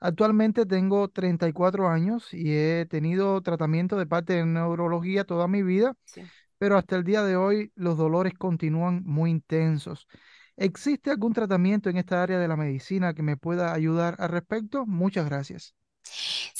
Actualmente 0.00 0.66
tengo 0.66 1.08
34 1.08 1.88
años 1.88 2.32
y 2.34 2.52
he 2.54 2.86
tenido 2.86 3.40
tratamiento 3.42 3.96
de 3.98 4.06
parte 4.06 4.34
de 4.34 4.46
neurología 4.46 5.24
toda 5.24 5.48
mi 5.48 5.62
vida, 5.62 5.94
Sí. 6.04 6.30
pero 6.58 6.78
hasta 6.78 6.96
el 6.96 7.04
día 7.04 7.22
de 7.24 7.36
hoy 7.36 7.72
los 7.76 7.98
dolores 7.98 8.34
continúan 8.34 9.02
muy 9.04 9.30
intensos. 9.30 10.08
¿Existe 10.56 11.10
algún 11.10 11.32
tratamiento 11.32 11.90
en 11.90 11.96
esta 11.96 12.22
área 12.22 12.38
de 12.38 12.48
la 12.48 12.56
medicina 12.56 13.14
que 13.14 13.22
me 13.22 13.36
pueda 13.36 13.72
ayudar 13.72 14.16
al 14.18 14.30
respecto? 14.30 14.86
Muchas 14.86 15.26
gracias. 15.26 15.74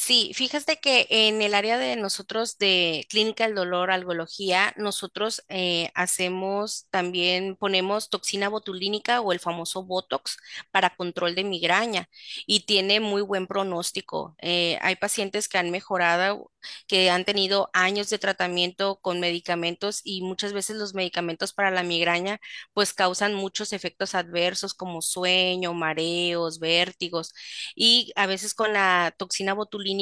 Sí, 0.07 0.33
fíjate 0.35 0.77
que 0.81 1.07
en 1.09 1.40
el 1.40 1.55
área 1.55 1.79
de 1.79 1.97
nosotros 1.97 2.59
de 2.59 3.07
clínica 3.09 3.47
del 3.47 3.55
dolor, 3.55 3.90
algología, 3.90 4.75
nosotros 4.77 5.43
eh, 5.49 5.90
hacemos 5.95 6.87
también, 6.90 7.57
ponemos 7.57 8.11
toxina 8.11 8.51
botulínica 8.51 9.23
o 9.23 9.33
el 9.33 9.40
famoso 9.40 9.83
Botox 9.85 10.37
para 10.71 10.95
control 10.95 11.35
de 11.35 11.45
migraña 11.45 12.11
y 12.47 12.61
tiene 12.67 13.01
muy 13.01 13.23
buen 13.23 13.47
pronóstico. 13.47 14.37
Eh, 14.43 14.79
hay 14.83 14.97
pacientes 14.97 15.49
que 15.49 15.57
han 15.57 15.71
mejorado, 15.71 16.53
que 16.87 17.09
han 17.11 17.25
tenido 17.25 17.71
años 17.73 18.11
de 18.11 18.19
tratamiento 18.19 18.99
con 19.01 19.21
medicamentos 19.21 20.01
y 20.05 20.21
muchas 20.23 20.53
veces 20.53 20.77
los 20.77 20.93
medicamentos 20.95 21.55
para 21.55 21.71
la 21.71 21.83
migraña 21.83 22.40
pues 22.75 22.93
causan 22.93 23.35
muchos 23.35 23.73
efectos 23.73 24.14
adversos 24.14 24.75
como 24.75 25.01
sueño, 25.03 25.73
mareos, 25.73 26.59
vértigos 26.59 27.33
y 27.75 28.12
a 28.17 28.27
veces 28.27 28.55
con 28.55 28.73
la 28.73 29.14
toxina 29.19 29.55
botulínica 29.55 29.94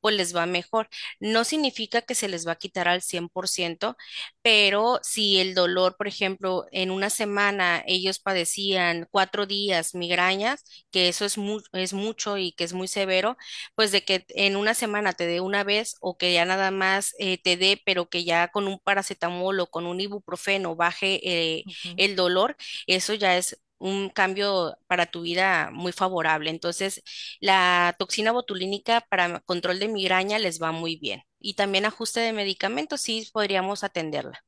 pues 0.00 0.14
les 0.16 0.34
va 0.36 0.46
mejor. 0.46 0.88
No 1.20 1.44
significa 1.44 2.02
que 2.02 2.14
se 2.14 2.28
les 2.28 2.46
va 2.46 2.52
a 2.52 2.56
quitar 2.56 2.88
al 2.88 3.02
100%, 3.02 3.96
pero 4.42 5.00
si 5.02 5.40
el 5.40 5.54
dolor, 5.54 5.96
por 5.96 6.08
ejemplo, 6.08 6.66
en 6.72 6.90
una 6.90 7.10
semana 7.10 7.82
ellos 7.86 8.18
padecían 8.18 9.06
cuatro 9.10 9.46
días 9.46 9.94
migrañas, 9.94 10.64
que 10.90 11.08
eso 11.08 11.24
es, 11.24 11.38
mu- 11.38 11.60
es 11.72 11.92
mucho 11.92 12.38
y 12.38 12.52
que 12.52 12.64
es 12.64 12.72
muy 12.72 12.88
severo, 12.88 13.36
pues 13.74 13.92
de 13.92 14.04
que 14.04 14.24
en 14.30 14.56
una 14.56 14.74
semana 14.74 15.12
te 15.12 15.26
dé 15.26 15.40
una 15.40 15.64
vez 15.64 15.96
o 16.00 16.16
que 16.16 16.32
ya 16.32 16.44
nada 16.44 16.70
más 16.70 17.14
eh, 17.18 17.38
te 17.42 17.56
dé, 17.56 17.80
pero 17.84 18.08
que 18.08 18.24
ya 18.24 18.48
con 18.48 18.66
un 18.68 18.78
paracetamol 18.78 19.60
o 19.60 19.66
con 19.70 19.86
un 19.86 20.00
ibuprofeno 20.00 20.76
baje 20.76 21.20
eh, 21.58 21.66
el 21.96 22.16
dolor, 22.16 22.56
eso 22.86 23.14
ya 23.14 23.36
es 23.36 23.58
un 23.78 24.08
cambio 24.10 24.76
para 24.86 25.06
tu 25.06 25.22
vida 25.22 25.70
muy 25.72 25.92
favorable. 25.92 26.50
Entonces, 26.50 27.02
la 27.40 27.94
toxina 27.98 28.32
botulínica 28.32 29.00
para 29.08 29.40
control 29.40 29.78
de 29.78 29.88
migraña 29.88 30.38
les 30.38 30.60
va 30.62 30.72
muy 30.72 30.96
bien. 30.96 31.22
Y 31.40 31.54
también 31.54 31.84
ajuste 31.84 32.20
de 32.20 32.32
medicamentos, 32.32 33.00
sí 33.00 33.28
podríamos 33.32 33.84
atenderla. 33.84 34.44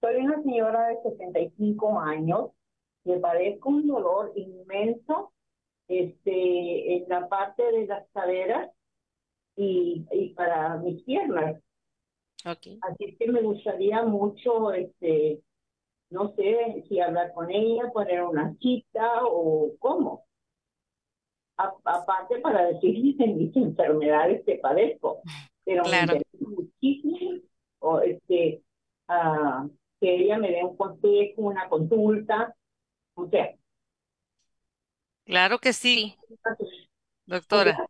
Soy 0.00 0.16
una 0.16 0.42
señora 0.42 0.88
de 0.88 1.10
65 1.10 2.00
años 2.00 2.50
que 3.04 3.14
padezco 3.18 3.68
un 3.68 3.86
dolor 3.86 4.32
inmenso 4.36 5.32
este, 5.88 6.96
en 6.96 7.08
la 7.08 7.28
parte 7.28 7.62
de 7.62 7.86
las 7.86 8.06
caderas 8.12 8.70
y, 9.56 10.04
y 10.10 10.30
para 10.30 10.76
mis 10.78 11.02
piernas. 11.04 11.60
Así 12.44 13.16
que 13.18 13.30
me 13.30 13.42
gustaría 13.42 14.02
mucho, 14.02 14.72
este, 14.72 15.40
no 16.12 16.34
sé 16.36 16.84
si 16.88 17.00
hablar 17.00 17.32
con 17.34 17.50
ella, 17.50 17.90
poner 17.92 18.22
una 18.22 18.54
cita 18.60 19.24
o 19.24 19.72
cómo. 19.80 20.26
A- 21.58 21.74
aparte 21.84 22.40
para 22.40 22.66
decirle 22.66 23.14
de 23.18 23.26
mis 23.34 23.54
enfermedades 23.56 24.42
que 24.44 24.56
padezco, 24.56 25.22
pero 25.64 25.88
me 25.88 25.90
Claro. 25.90 26.14
interesa 26.14 26.28
muchísimo 26.40 27.40
o 27.80 28.00
este, 28.00 28.62
ah, 29.08 29.66
que 30.00 30.14
ella 30.16 30.38
me 30.38 30.50
dé 30.50 30.64
un 30.64 30.76
consejo, 30.76 31.42
una 31.42 31.68
consulta, 31.68 32.54
o 33.14 33.28
sea, 33.30 33.54
Claro 35.24 35.58
que 35.58 35.72
sí, 35.72 36.16
doctora. 37.26 37.82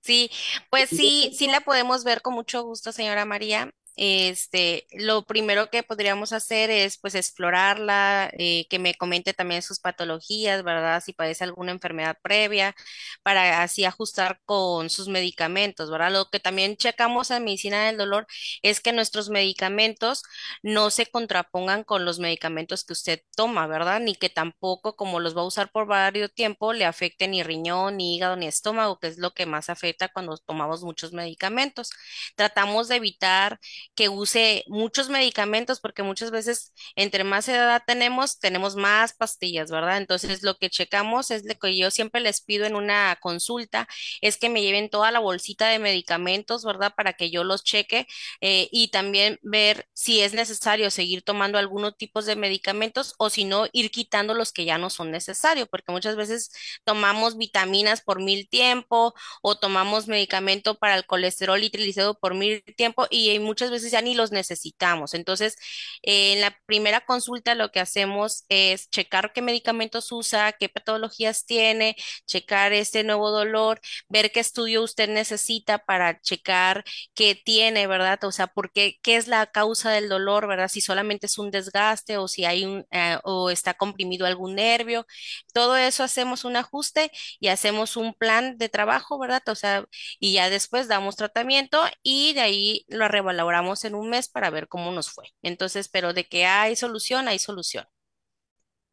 Sí, 0.00 0.30
pues 0.70 0.90
sí, 0.90 1.30
sí 1.34 1.46
la 1.48 1.60
podemos 1.62 2.04
ver 2.04 2.20
con 2.22 2.34
mucho 2.34 2.62
gusto, 2.62 2.92
señora 2.92 3.24
María. 3.24 3.70
Este, 3.96 4.86
lo 4.92 5.24
primero 5.24 5.70
que 5.70 5.82
podríamos 5.84 6.32
hacer 6.32 6.70
es 6.70 6.98
pues 6.98 7.14
explorarla, 7.14 8.30
eh, 8.38 8.66
que 8.68 8.78
me 8.80 8.94
comente 8.94 9.34
también 9.34 9.62
sus 9.62 9.78
patologías, 9.80 10.62
¿verdad? 10.64 11.02
Si 11.04 11.12
padece 11.12 11.44
alguna 11.44 11.72
enfermedad 11.72 12.18
previa, 12.22 12.74
para 13.22 13.62
así 13.62 13.84
ajustar 13.84 14.40
con 14.44 14.90
sus 14.90 15.08
medicamentos, 15.08 15.90
¿verdad? 15.90 16.12
Lo 16.12 16.30
que 16.30 16.40
también 16.40 16.76
checamos 16.76 17.30
en 17.30 17.44
medicina 17.44 17.86
del 17.86 17.96
dolor 17.96 18.26
es 18.62 18.80
que 18.80 18.92
nuestros 18.92 19.30
medicamentos 19.30 20.22
no 20.62 20.90
se 20.90 21.06
contrapongan 21.06 21.84
con 21.84 22.04
los 22.04 22.18
medicamentos 22.18 22.84
que 22.84 22.92
usted 22.92 23.20
toma, 23.36 23.66
¿verdad? 23.66 24.00
Ni 24.00 24.14
que 24.16 24.28
tampoco, 24.30 24.96
como 24.96 25.20
los 25.20 25.36
va 25.36 25.42
a 25.42 25.44
usar 25.46 25.70
por 25.70 25.86
varios 25.86 26.32
tiempo, 26.34 26.72
le 26.72 26.84
afecte 26.84 27.28
ni 27.28 27.42
riñón, 27.42 27.96
ni 27.98 28.16
hígado, 28.16 28.36
ni 28.36 28.46
estómago, 28.46 28.98
que 28.98 29.08
es 29.08 29.18
lo 29.18 29.32
que 29.32 29.46
más 29.46 29.70
afecta 29.70 30.08
cuando 30.08 30.36
tomamos 30.38 30.82
muchos 30.82 31.12
medicamentos. 31.12 31.90
Tratamos 32.36 32.88
de 32.88 32.96
evitar 32.96 33.58
que 33.94 34.08
use 34.08 34.64
muchos 34.68 35.08
medicamentos 35.08 35.80
porque 35.80 36.02
muchas 36.02 36.30
veces 36.30 36.72
entre 36.96 37.24
más 37.24 37.48
edad 37.48 37.82
tenemos, 37.86 38.38
tenemos 38.38 38.76
más 38.76 39.12
pastillas, 39.14 39.70
¿verdad? 39.70 39.98
Entonces 39.98 40.42
lo 40.42 40.56
que 40.58 40.70
checamos 40.70 41.30
es 41.30 41.44
lo 41.44 41.54
que 41.56 41.76
yo 41.76 41.90
siempre 41.90 42.20
les 42.20 42.40
pido 42.40 42.66
en 42.66 42.76
una 42.76 43.16
consulta, 43.20 43.88
es 44.20 44.36
que 44.36 44.48
me 44.48 44.62
lleven 44.62 44.90
toda 44.90 45.10
la 45.10 45.18
bolsita 45.20 45.68
de 45.68 45.78
medicamentos, 45.78 46.64
¿verdad? 46.64 46.92
Para 46.96 47.14
que 47.14 47.30
yo 47.30 47.44
los 47.44 47.64
cheque 47.64 48.06
eh, 48.40 48.68
y 48.72 48.88
también 48.88 49.38
ver 49.42 49.86
si 49.92 50.20
es 50.20 50.32
necesario 50.34 50.90
seguir 50.90 51.22
tomando 51.22 51.58
algunos 51.58 51.96
tipos 51.96 52.26
de 52.26 52.36
medicamentos 52.36 53.14
o 53.18 53.30
si 53.30 53.44
no, 53.44 53.66
ir 53.72 53.90
quitando 53.90 54.34
los 54.34 54.52
que 54.52 54.64
ya 54.64 54.78
no 54.78 54.90
son 54.90 55.10
necesarios, 55.10 55.68
porque 55.68 55.92
muchas 55.92 56.16
veces 56.16 56.50
tomamos 56.84 57.36
vitaminas 57.36 58.00
por 58.00 58.20
mil 58.22 58.48
tiempo 58.48 59.14
o 59.42 59.56
tomamos 59.56 60.06
medicamento 60.08 60.78
para 60.78 60.96
el 60.96 61.06
colesterol 61.06 61.62
y 61.62 61.70
triglicéridos 61.70 62.16
por 62.18 62.34
mil 62.34 62.62
tiempo 62.76 63.06
y 63.10 63.30
eh, 63.30 63.40
muchas 63.40 63.70
veces 63.70 63.73
ya 63.82 64.02
ni 64.02 64.14
los 64.14 64.32
necesitamos. 64.32 65.14
Entonces, 65.14 65.56
eh, 66.02 66.32
en 66.34 66.40
la 66.40 66.56
primera 66.66 67.00
consulta 67.04 67.54
lo 67.54 67.70
que 67.70 67.80
hacemos 67.80 68.44
es 68.48 68.88
checar 68.90 69.32
qué 69.32 69.42
medicamentos 69.42 70.10
usa, 70.12 70.52
qué 70.52 70.68
patologías 70.68 71.46
tiene, 71.46 71.96
checar 72.26 72.72
este 72.72 73.04
nuevo 73.04 73.30
dolor, 73.30 73.80
ver 74.08 74.32
qué 74.32 74.40
estudio 74.40 74.82
usted 74.82 75.08
necesita 75.08 75.78
para 75.78 76.20
checar 76.20 76.84
qué 77.14 77.34
tiene, 77.34 77.86
¿verdad? 77.86 78.22
O 78.24 78.32
sea, 78.32 78.46
por 78.46 78.72
qué, 78.72 78.98
qué 79.02 79.16
es 79.16 79.28
la 79.28 79.46
causa 79.46 79.90
del 79.90 80.08
dolor, 80.08 80.46
¿verdad? 80.46 80.68
Si 80.68 80.80
solamente 80.80 81.26
es 81.26 81.38
un 81.38 81.50
desgaste 81.50 82.18
o 82.18 82.28
si 82.28 82.44
hay 82.44 82.64
un, 82.64 82.86
eh, 82.90 83.18
o 83.24 83.50
está 83.50 83.74
comprimido 83.74 84.26
algún 84.26 84.54
nervio. 84.54 85.06
Todo 85.52 85.76
eso 85.76 86.02
hacemos 86.04 86.44
un 86.44 86.56
ajuste 86.56 87.10
y 87.40 87.48
hacemos 87.48 87.96
un 87.96 88.14
plan 88.14 88.56
de 88.58 88.68
trabajo, 88.68 89.18
¿verdad? 89.18 89.42
O 89.48 89.54
sea, 89.54 89.84
y 90.18 90.34
ya 90.34 90.50
después 90.50 90.88
damos 90.88 91.16
tratamiento 91.16 91.82
y 92.02 92.32
de 92.34 92.40
ahí 92.40 92.84
lo 92.88 93.08
revaloramos 93.08 93.63
en 93.84 93.94
un 93.94 94.10
mes 94.10 94.28
para 94.28 94.50
ver 94.50 94.68
cómo 94.68 94.92
nos 94.92 95.10
fue. 95.10 95.26
Entonces, 95.42 95.88
pero 95.88 96.12
de 96.12 96.24
que 96.26 96.46
hay 96.46 96.76
solución, 96.76 97.28
hay 97.28 97.38
solución. 97.38 97.86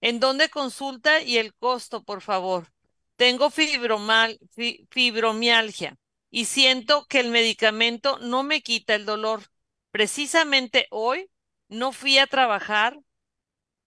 ¿En 0.02 0.20
dónde 0.20 0.50
consulta 0.50 1.22
y 1.22 1.38
el 1.38 1.54
costo, 1.56 2.04
por 2.04 2.22
favor? 2.22 2.68
Tengo 3.16 3.50
fibromal- 3.52 4.40
fi- 4.52 4.88
fibromialgia 4.92 5.98
y 6.32 6.46
siento 6.46 7.06
que 7.08 7.20
el 7.20 7.30
medicamento 7.30 8.18
no 8.20 8.44
me 8.44 8.62
quita 8.62 8.96
el 8.96 9.06
dolor. 9.06 9.44
Precisamente 9.92 10.88
hoy 10.92 11.30
no 11.68 11.92
fui 11.92 12.18
a 12.18 12.28
trabajar 12.28 12.98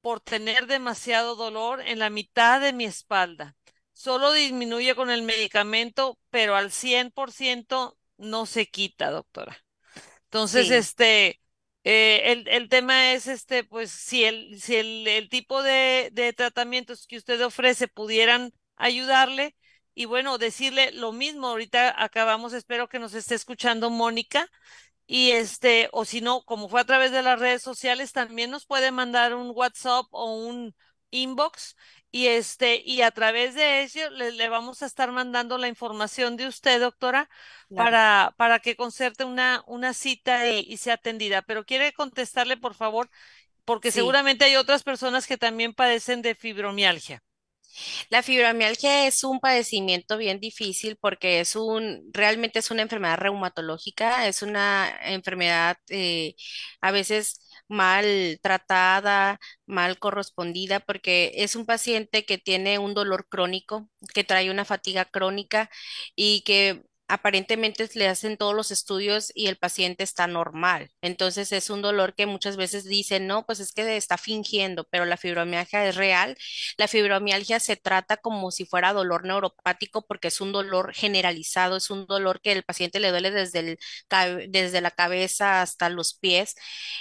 por 0.03 0.21
tener 0.21 0.67
demasiado 0.67 1.37
dolor 1.37 1.81
en 1.83 1.99
la 2.01 2.11
mitad 2.11 2.61
de 2.61 2.73
mi 2.73 2.85
espalda. 2.87 3.57
Solo 3.93 4.33
disminuye 4.33 4.95
con 4.97 5.11
el 5.11 5.23
medicamento, 5.23 6.19
pero 6.31 6.57
al 6.57 6.73
100% 6.73 7.99
no 8.19 8.47
se 8.47 8.67
quita, 8.69 9.11
doctora. 9.11 9.59
Entonces, 10.35 10.69
Sí, 10.69 10.75
este, 10.79 11.41
eh, 11.85 12.33
el, 12.33 12.49
el 12.49 12.69
tema 12.69 13.13
es, 13.13 13.27
este, 13.29 13.63
pues, 13.65 13.91
si 13.93 14.25
el, 14.25 14.61
si 14.61 14.77
el, 14.77 15.07
el 15.07 15.29
tipo 15.29 15.63
de, 15.63 16.11
de 16.13 16.33
tratamientos 16.33 17.07
que 17.07 17.17
usted 17.17 17.41
ofrece 17.45 17.87
pudieran 17.89 18.53
ayudarle, 18.77 19.55
y 19.95 20.07
bueno, 20.07 20.39
decirle 20.39 20.91
lo 20.93 21.13
mismo, 21.13 21.47
ahorita 21.49 22.03
acabamos, 22.03 22.53
espero 22.53 22.89
que 22.89 22.99
nos 22.99 23.15
esté 23.15 23.35
escuchando 23.37 23.91
Mónica, 23.91 24.49
y 25.07 25.33
este, 25.33 25.89
o 25.93 26.05
si 26.05 26.21
no, 26.21 26.43
como 26.45 26.69
fue 26.69 26.81
a 26.81 26.85
través 26.85 27.13
de 27.13 27.23
las 27.23 27.39
redes 27.41 27.63
sociales, 27.63 28.13
también 28.13 28.51
nos 28.51 28.67
puede 28.67 28.91
mandar 28.93 29.35
un 29.35 29.53
WhatsApp 29.55 30.07
o 30.11 30.35
un 30.47 30.75
inbox, 31.11 31.77
y 32.15 32.29
este, 32.29 32.83
y 32.85 33.03
a 33.03 33.11
través 33.11 33.55
de 33.55 33.83
ello 33.83 34.11
le, 34.11 34.33
le 34.33 34.49
vamos 34.49 34.83
a 34.83 34.87
estar 34.87 35.11
mandando 35.13 35.59
la 35.59 35.69
información 35.69 36.37
de 36.37 36.47
usted, 36.49 36.81
doctora 36.81 37.29
claro. 37.69 37.99
para, 37.99 38.35
para 38.39 38.61
que 38.61 38.77
concerte 38.77 39.25
una, 39.25 39.63
una 39.67 39.95
cita 39.95 40.49
y, 40.51 40.61
y 40.61 40.77
sea 40.79 40.95
atendida. 40.95 41.43
Pero 41.43 41.65
quiere 41.67 41.93
contestarle, 41.93 42.57
por 42.57 42.75
favor, 42.75 43.11
porque 43.65 43.93
Sí. 43.93 43.93
seguramente 43.93 44.45
hay 44.47 44.57
otras 44.57 44.83
personas 44.85 45.27
que 45.27 45.39
también 45.39 45.75
padecen 45.75 46.23
de 46.23 46.35
fibromialgia. 46.37 47.23
La 48.11 48.23
fibromialgia 48.23 49.07
es 49.07 49.25
un 49.25 49.41
padecimiento 49.41 50.17
bien 50.17 50.41
difícil 50.41 50.97
porque 51.01 51.41
es 51.41 51.57
un, 51.57 52.03
realmente 52.13 52.59
es 52.61 52.71
una 52.71 52.83
enfermedad 52.83 53.19
reumatológica, 53.19 54.27
es 54.29 54.43
una 54.43 54.91
enfermedad 55.05 55.77
eh, 55.89 56.35
a 56.81 56.91
veces 56.93 57.41
mal 57.69 58.39
tratada, 58.43 59.39
mal 59.67 59.99
correspondida, 59.99 60.81
porque 60.81 61.33
es 61.37 61.57
un 61.57 61.67
paciente 61.67 62.25
que 62.25 62.39
tiene 62.39 62.79
un 62.79 62.95
dolor 62.95 63.27
crónico, 63.29 63.89
que 64.15 64.25
trae 64.25 64.51
una 64.51 64.65
fatiga 64.65 65.05
crónica 65.07 65.71
y 66.17 66.43
que 66.43 66.83
aparentemente 67.09 67.89
le 67.95 68.09
hacen 68.09 68.37
todos 68.37 68.55
los 68.55 68.71
estudios 68.71 69.31
y 69.35 69.47
el 69.49 69.57
paciente 69.57 70.05
está 70.05 70.27
normal. 70.27 70.91
Entonces 71.03 71.53
es 71.53 71.71
un 71.71 71.83
dolor 71.83 72.15
que 72.15 72.27
muchas 72.27 72.57
veces 72.57 72.85
dicen, 72.85 73.27
no, 73.27 73.45
pues 73.47 73.61
es 73.61 73.73
que 73.73 73.97
está 73.97 74.17
fingiendo, 74.19 74.85
pero 74.91 75.05
la 75.05 75.17
fibromialgia 75.17 75.87
es 75.87 75.97
real. 75.97 76.37
La 76.79 76.89
fibromialgia 76.89 77.61
se 77.61 77.77
trata 77.77 78.17
como 78.17 78.51
si 78.51 78.65
fuera 78.67 78.93
dolor 78.93 79.25
neuropático 79.27 80.07
porque 80.07 80.29
es 80.29 80.41
un 80.41 80.53
dolor 80.53 80.95
generalizado, 80.95 81.77
es 81.77 81.91
un 81.91 82.07
dolor 82.07 82.41
que 82.41 82.53
el 82.53 82.63
paciente 82.65 83.01
le 83.01 83.11
duele 83.11 83.31
desde 83.31 83.59
el, 83.61 83.79
desde 84.51 84.81
la 84.81 84.91
cabeza 84.91 85.63
hasta 85.63 85.89
los 85.89 86.15
pies 86.15 86.55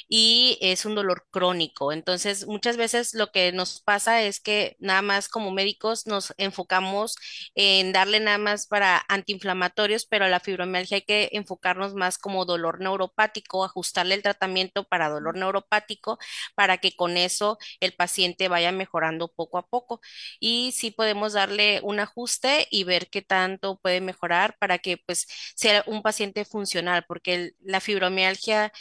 y 0.08 0.58
es 0.62 0.86
un 0.86 0.96
dolor 0.96 1.26
crónico. 1.32 1.92
Entonces, 1.92 2.46
muchas 2.48 2.78
veces 2.78 3.14
lo 3.14 3.32
que 3.32 3.52
nos 3.52 3.82
pasa 3.82 4.22
es 4.22 4.40
que 4.40 4.76
nada 4.80 5.02
más 5.02 5.28
como 5.30 5.52
médicos 5.52 6.08
nos 6.08 6.34
enfocamos 6.38 7.16
en 7.56 7.94
darle 7.94 8.20
nada 8.20 8.38
más 8.38 8.68
para 8.68 9.04
antiinflamatorios, 9.08 9.93
pero 10.10 10.28
la 10.28 10.40
fibromialgia 10.40 10.98
hay 10.98 11.02
que 11.04 11.30
enfocarnos 11.34 11.94
más 11.94 12.18
como 12.18 12.46
dolor 12.46 12.80
neuropático, 12.82 13.64
ajustarle 13.64 14.16
el 14.16 14.24
tratamiento 14.24 14.84
para 14.86 15.10
dolor 15.10 15.38
neuropático 15.38 16.18
para 16.56 16.78
que 16.78 16.96
con 16.96 17.18
eso 17.18 17.58
el 17.80 17.94
paciente 17.94 18.48
vaya 18.48 18.72
mejorando 18.72 19.28
poco 19.30 19.58
a 19.58 19.68
poco. 19.68 20.02
Y 20.40 20.72
sí 20.74 20.92
podemos 20.92 21.34
darle 21.34 21.80
un 21.84 22.00
ajuste 22.00 22.68
y 22.72 22.84
ver 22.84 23.10
qué 23.10 23.22
tanto 23.22 23.78
puede 23.82 24.02
mejorar 24.02 24.56
para 24.60 24.80
que 24.80 24.98
pues 24.98 25.28
sea 25.56 25.84
un 25.88 26.02
paciente 26.02 26.46
funcional, 26.46 27.06
porque 27.08 27.52
la 27.62 27.80
fibromialgia, 27.80 28.72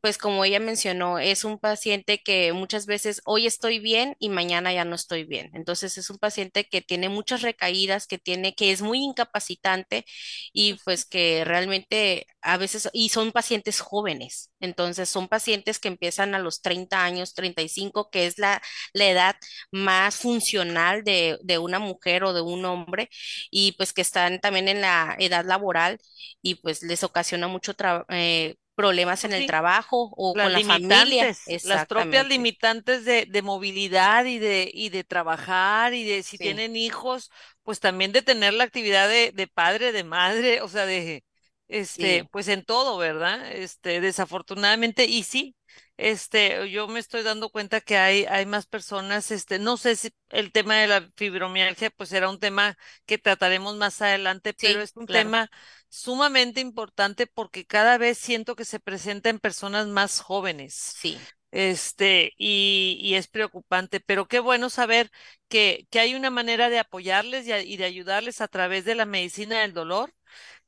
pues 0.00 0.18
como 0.18 0.44
ella 0.44 0.60
mencionó, 0.60 1.18
es 1.18 1.44
un 1.44 1.58
paciente 1.58 2.22
que 2.22 2.52
muchas 2.52 2.86
veces 2.86 3.20
hoy 3.24 3.46
estoy 3.46 3.78
bien 3.78 4.16
y 4.18 4.28
mañana 4.28 4.72
ya 4.72 4.84
no 4.84 4.94
estoy 4.94 5.24
bien. 5.24 5.50
Entonces 5.54 5.98
es 5.98 6.10
un 6.10 6.18
paciente 6.18 6.64
que 6.68 6.80
tiene 6.82 7.08
muchas 7.08 7.42
recaídas, 7.42 8.06
que 8.06 8.18
tiene, 8.18 8.54
que 8.54 8.72
es 8.72 8.82
muy 8.82 8.98
incapacitante 9.02 10.04
y 10.52 10.59
pues 10.84 11.04
que 11.06 11.44
realmente 11.44 12.26
a 12.42 12.56
veces, 12.56 12.88
y 12.92 13.10
son 13.10 13.32
pacientes 13.32 13.80
jóvenes. 13.80 14.50
Entonces 14.60 15.08
son 15.08 15.28
pacientes 15.28 15.78
que 15.78 15.88
empiezan 15.88 16.34
a 16.34 16.38
los 16.38 16.62
30 16.62 17.04
años, 17.04 17.34
35, 17.34 18.10
que 18.10 18.26
es 18.26 18.38
la, 18.38 18.62
la 18.92 19.08
edad 19.10 19.36
más 19.70 20.16
funcional 20.16 21.04
de, 21.04 21.38
de 21.42 21.58
una 21.58 21.78
mujer 21.78 22.24
o 22.24 22.32
de 22.32 22.40
un 22.42 22.64
hombre 22.64 23.08
y 23.50 23.72
pues 23.72 23.92
que 23.92 24.02
están 24.02 24.40
también 24.40 24.68
en 24.68 24.80
la 24.80 25.16
edad 25.18 25.44
laboral 25.44 25.98
y 26.42 26.56
pues 26.56 26.82
les 26.82 27.04
ocasiona 27.04 27.48
mucho. 27.48 27.74
Eh, 28.08 28.56
problemas 28.80 29.24
en 29.24 29.32
el 29.32 29.44
trabajo 29.46 30.12
o 30.16 30.36
las 30.36 30.38
con 30.38 30.52
la 30.52 30.60
familia. 30.62 31.30
las 31.62 31.84
propias 31.84 32.26
limitantes 32.26 33.04
de, 33.04 33.26
de 33.26 33.42
movilidad 33.42 34.24
y 34.24 34.38
de, 34.38 34.70
y 34.72 34.88
de 34.90 35.04
trabajar 35.04 35.94
y 35.94 36.04
de 36.04 36.22
si 36.22 36.38
Sí, 36.38 36.38
tienen 36.38 36.76
hijos, 36.76 37.30
pues 37.62 37.80
también 37.80 38.12
de 38.12 38.22
tener 38.22 38.54
la 38.54 38.64
actividad 38.64 39.08
de, 39.08 39.32
de 39.34 39.46
padre, 39.48 39.92
de 39.92 40.04
madre, 40.04 40.62
o 40.62 40.68
sea, 40.68 40.86
de, 40.86 41.24
este, 41.68 42.24
sí, 42.24 42.28
pues 42.30 42.48
en 42.48 42.64
todo, 42.64 42.98
¿verdad? 42.98 43.52
Este, 43.52 44.00
desafortunadamente, 44.00 45.04
y 45.06 45.22
sí, 45.24 45.56
este, 45.96 46.70
yo 46.70 46.88
me 46.88 47.00
estoy 47.00 47.22
dando 47.22 47.50
cuenta 47.50 47.80
que 47.80 47.96
hay, 47.98 48.24
hay 48.26 48.46
más 48.46 48.66
personas, 48.66 49.30
este, 49.30 49.58
no 49.58 49.76
sé 49.76 49.96
si 49.96 50.10
el 50.30 50.52
tema 50.52 50.76
de 50.76 50.86
la 50.88 51.10
fibromialgia, 51.16 51.90
pues 51.90 52.12
era 52.12 52.28
un 52.30 52.38
tema 52.40 52.76
que 53.06 53.18
trataremos 53.18 53.76
más 53.76 54.00
adelante, 54.02 54.54
pero 54.54 54.80
es 54.80 54.96
un 54.96 55.06
claro, 55.06 55.06
tema 55.08 55.50
sumamente 55.88 56.60
importante 56.60 57.26
porque 57.26 57.66
cada 57.66 57.98
vez 57.98 58.18
siento 58.18 58.56
que 58.56 58.64
se 58.64 58.80
presenta 58.80 59.28
en 59.30 59.38
personas 59.40 59.86
más 59.88 60.20
jóvenes. 60.20 60.96
sí, 60.96 61.28
Este, 61.52 62.32
y, 62.38 62.98
y 63.02 63.14
es 63.16 63.26
preocupante, 63.28 63.98
pero 64.00 64.28
qué 64.28 64.38
bueno 64.38 64.70
saber 64.70 65.10
que, 65.48 65.86
que 65.90 65.98
hay 66.00 66.14
una 66.14 66.30
manera 66.30 66.68
de 66.70 66.78
apoyarles 66.78 67.46
y, 67.46 67.52
a- 67.52 67.62
y 67.62 67.76
de 67.76 67.84
ayudarles 67.86 68.40
a 68.40 68.46
través 68.48 68.84
de 68.84 68.94
la 68.94 69.04
medicina 69.06 69.60
del 69.60 69.72
dolor 69.72 70.14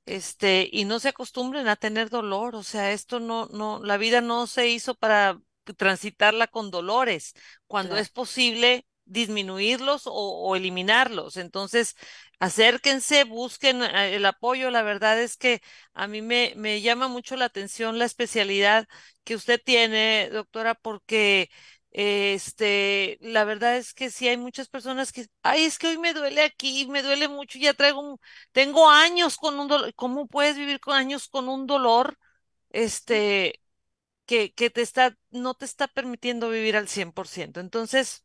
este, 0.07 0.69
y 0.73 0.85
no 0.85 0.99
se 1.01 1.09
acostumbren 1.11 1.69
a 1.69 1.77
tener 1.77 2.11
dolor, 2.11 2.55
o 2.57 2.63
sea, 2.63 2.93
esto 2.93 3.21
no, 3.21 3.47
no, 3.53 3.81
la 3.83 3.97
vida 3.97 4.21
no 4.21 4.47
se 4.47 4.69
hizo 4.69 4.95
para 4.95 5.41
transitarla 5.77 6.47
con 6.49 6.71
dolores, 6.71 7.35
cuando 7.67 7.91
claro. 7.91 8.03
es 8.03 8.11
posible 8.11 8.87
disminuirlos 9.05 10.07
o, 10.07 10.13
o 10.13 10.57
eliminarlos. 10.57 11.37
Entonces, 11.37 11.97
acérquense, 12.39 13.25
busquen 13.25 13.83
eh, 13.83 14.17
el 14.17 14.25
apoyo. 14.27 14.71
La 14.71 14.83
verdad 14.83 15.21
es 15.21 15.37
que 15.37 15.63
a 15.95 16.07
mí 16.07 16.23
me, 16.23 16.53
me 16.57 16.81
llama 16.81 17.09
mucho 17.09 17.37
la 17.37 17.47
atención 17.47 17.99
la 17.99 18.05
especialidad 18.07 18.87
que 19.25 19.35
usted 19.37 19.61
tiene, 19.65 20.31
doctora, 20.33 20.75
porque 20.75 21.51
este, 21.93 23.19
la 23.21 23.45
verdad 23.45 23.77
es 23.77 23.95
que 23.95 24.11
sí 24.11 24.29
hay 24.29 24.37
muchas 24.39 24.69
personas 24.69 25.13
que, 25.13 25.27
ay, 25.43 25.65
es 25.65 25.79
que 25.79 25.89
hoy 25.89 25.99
me 25.99 26.15
duele 26.15 26.43
aquí, 26.43 26.87
me 26.89 27.03
duele 27.03 27.29
mucho, 27.29 27.59
ya 27.59 27.75
traigo 27.75 28.01
un 28.01 28.19
tengo 28.53 28.91
años 28.91 29.37
con 29.37 29.59
un 29.61 29.69
dolor. 29.69 29.95
¿Cómo 29.95 30.27
puedes 30.27 30.57
vivir 30.57 30.81
con 30.81 30.95
años 30.97 31.29
con 31.29 31.49
un 31.49 31.67
dolor, 31.67 32.19
este, 32.71 33.61
que, 34.27 34.53
que 34.55 34.71
te 34.71 34.83
está, 34.83 35.17
no 35.31 35.55
te 35.55 35.65
está 35.67 35.89
permitiendo 35.89 36.51
vivir 36.51 36.77
al 36.77 36.89
100%? 36.89 37.61
Entonces, 37.61 38.25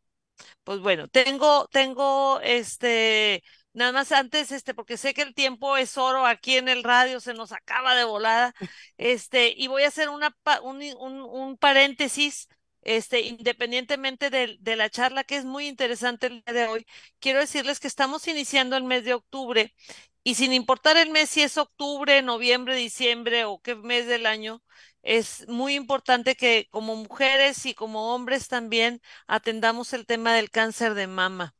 pues 0.63 0.79
bueno, 0.79 1.07
tengo, 1.07 1.67
tengo, 1.69 2.39
este, 2.41 3.43
nada 3.73 3.91
más 3.91 4.11
antes, 4.11 4.51
este, 4.51 4.73
porque 4.73 4.97
sé 4.97 5.13
que 5.13 5.21
el 5.23 5.33
tiempo 5.33 5.77
es 5.77 5.97
oro 5.97 6.25
aquí 6.25 6.57
en 6.57 6.67
el 6.69 6.83
radio, 6.83 7.19
se 7.19 7.33
nos 7.33 7.51
acaba 7.51 7.95
de 7.95 8.03
volada, 8.03 8.53
este, 8.97 9.53
y 9.55 9.67
voy 9.67 9.83
a 9.83 9.87
hacer 9.89 10.09
una, 10.09 10.35
un, 10.63 10.81
un, 10.99 11.21
un 11.21 11.57
paréntesis. 11.57 12.47
Este, 12.81 13.21
independientemente 13.21 14.29
de, 14.29 14.75
la 14.75 14.89
charla 14.89 15.23
que 15.23 15.35
es 15.37 15.45
muy 15.45 15.67
interesante 15.67 16.27
el 16.27 16.43
día 16.43 16.53
de 16.53 16.67
hoy, 16.67 16.85
quiero 17.19 17.39
decirles 17.39 17.79
que 17.79 17.87
estamos 17.87 18.27
iniciando 18.27 18.77
el 18.77 18.83
mes 18.83 19.03
de 19.03 19.13
octubre 19.13 19.73
y 20.23 20.35
sin 20.35 20.53
importar 20.53 20.97
el 20.97 21.09
mes 21.09 21.29
si 21.29 21.41
es 21.41 21.57
octubre, 21.57 22.21
noviembre, 22.21 22.75
diciembre 22.75 23.45
o 23.45 23.61
qué 23.61 23.75
mes 23.75 24.07
del 24.07 24.25
año, 24.25 24.61
es 25.01 25.47
muy 25.47 25.75
importante 25.75 26.35
que 26.35 26.67
como 26.71 26.95
mujeres 26.95 27.65
y 27.65 27.73
como 27.73 28.13
hombres 28.13 28.47
también 28.47 29.01
atendamos 29.27 29.93
el 29.93 30.05
tema 30.05 30.33
del 30.33 30.49
cáncer 30.51 30.93
de 30.95 31.07
mama. 31.07 31.55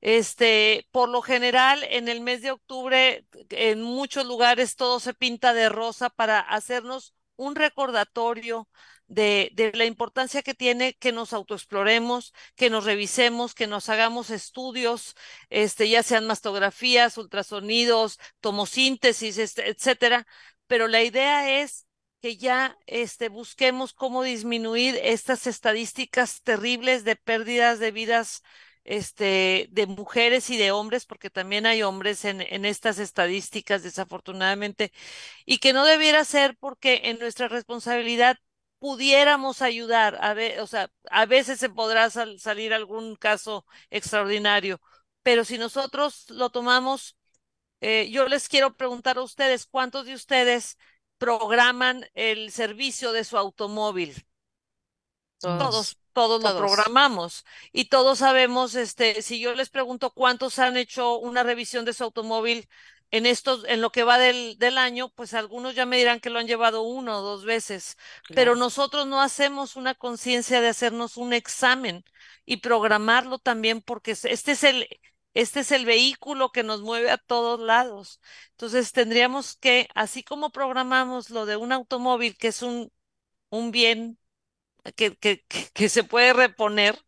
Este, 0.00 0.88
por 0.92 1.08
lo 1.08 1.22
general, 1.22 1.82
en 1.84 2.08
el 2.08 2.20
mes 2.20 2.42
de 2.42 2.52
octubre, 2.52 3.26
en 3.50 3.82
muchos 3.82 4.26
lugares 4.26 4.76
todo 4.76 5.00
se 5.00 5.14
pinta 5.14 5.52
de 5.54 5.68
rosa 5.68 6.10
para 6.10 6.40
hacernos 6.40 7.14
un 7.36 7.54
recordatorio 7.56 8.68
de, 9.08 9.72
la 9.74 9.84
importancia 9.84 10.42
que 10.42 10.54
tiene 10.54 10.94
que 10.94 11.12
nos 11.12 11.32
autoexploremos, 11.32 12.32
que 12.56 12.70
nos 12.70 12.84
revisemos, 12.84 13.54
que 13.54 13.66
nos 13.66 13.88
hagamos 13.88 14.30
estudios, 14.30 15.14
este, 15.50 15.88
ya 15.88 16.02
sean 16.02 16.26
mastografías, 16.26 17.18
ultrasonidos, 17.18 18.18
tomosíntesis, 18.40 19.38
este, 19.38 19.68
etcétera. 19.68 20.26
Pero 20.66 20.88
la 20.88 21.02
idea 21.02 21.60
es 21.62 21.86
que 22.20 22.36
ya 22.36 22.76
este, 22.86 23.28
busquemos 23.28 23.92
cómo 23.92 24.22
disminuir 24.22 24.98
estas 25.02 25.46
estadísticas 25.46 26.42
terribles 26.42 27.04
de 27.04 27.16
pérdidas 27.16 27.78
de 27.78 27.92
vidas 27.92 28.42
este, 28.84 29.68
de 29.70 29.86
mujeres 29.86 30.48
y 30.50 30.56
de 30.56 30.70
hombres, 30.70 31.06
porque 31.06 31.30
también 31.30 31.66
hay 31.66 31.82
hombres 31.82 32.24
en 32.24 32.64
estas 32.64 32.98
estadísticas, 32.98 33.82
desafortunadamente, 33.82 34.92
y 35.44 35.58
que 35.58 35.72
no 35.72 35.84
debiera 35.84 36.24
ser 36.24 36.56
porque 36.58 37.02
en 37.04 37.18
nuestra 37.18 37.48
responsabilidad 37.48 38.38
pudiéramos 38.86 39.62
ayudar, 39.62 40.18
a 40.20 40.34
ver, 40.34 40.60
o 40.60 40.66
sea, 40.66 40.90
a 41.10 41.26
veces 41.26 41.58
se 41.60 41.68
podrá 41.70 42.10
sal- 42.10 42.38
salir 42.40 42.72
algún 42.74 43.16
caso 43.16 43.66
extraordinario, 43.90 44.80
pero 45.22 45.44
si 45.44 45.58
nosotros 45.58 46.30
lo 46.30 46.50
tomamos, 46.50 47.16
eh, 47.80 48.10
yo 48.10 48.28
les 48.28 48.48
quiero 48.48 48.76
preguntar 48.76 49.18
a 49.18 49.22
ustedes, 49.22 49.66
¿cuántos 49.66 50.06
de 50.06 50.14
ustedes 50.14 50.78
programan 51.18 52.06
el 52.14 52.52
servicio 52.52 53.12
de 53.12 53.24
su 53.24 53.38
automóvil? 53.38 54.26
Todos, 55.40 55.56
Todos, 55.56 55.98
todos 56.12 56.42
lo 56.42 56.52
todos, 56.52 56.54
programamos 56.54 57.44
y 57.72 57.86
todos 57.86 58.18
sabemos, 58.18 58.74
este, 58.74 59.22
si 59.22 59.40
yo 59.40 59.54
les 59.54 59.70
pregunto 59.70 60.10
cuántos 60.12 60.58
han 60.58 60.76
hecho 60.76 61.18
una 61.18 61.42
revisión 61.42 61.84
de 61.84 61.92
su 61.94 62.04
automóvil 62.04 62.68
en 63.10 63.26
estos, 63.26 63.64
en 63.68 63.80
lo 63.80 63.90
que 63.92 64.02
va 64.04 64.18
del, 64.18 64.58
del 64.58 64.78
año, 64.78 65.08
pues 65.10 65.34
algunos 65.34 65.74
ya 65.74 65.86
me 65.86 65.96
dirán 65.98 66.20
que 66.20 66.30
lo 66.30 66.38
han 66.38 66.46
llevado 66.46 66.82
uno 66.82 67.18
o 67.18 67.22
dos 67.22 67.44
veces, 67.44 67.96
pero 68.32 68.54
nosotros 68.56 69.06
no 69.06 69.20
hacemos 69.20 69.76
una 69.76 69.94
conciencia 69.94 70.60
de 70.60 70.68
hacernos 70.68 71.16
un 71.16 71.32
examen 71.32 72.04
y 72.44 72.58
programarlo 72.58 73.38
también 73.38 73.80
porque 73.82 74.12
es- 74.12 74.24
este 74.24 74.52
es 74.52 74.64
el, 74.64 74.88
este 75.34 75.60
es 75.60 75.72
el 75.72 75.84
vehículo 75.86 76.50
que 76.52 76.62
nos 76.62 76.82
mueve 76.82 77.10
a 77.10 77.18
todos 77.18 77.60
lados. 77.60 78.20
Entonces 78.52 78.92
tendríamos 78.92 79.56
que, 79.56 79.88
así 79.94 80.22
como 80.24 80.50
programamos 80.50 81.30
lo 81.30 81.46
de 81.46 81.56
un 81.56 81.72
automóvil, 81.72 82.36
que 82.36 82.48
es 82.48 82.62
un, 82.62 82.92
un 83.50 83.70
bien 83.72 84.18
que, 84.96 85.16
que 85.16 85.44
que 85.74 85.88
se 85.88 86.04
puede 86.04 86.32
reponer, 86.32 86.98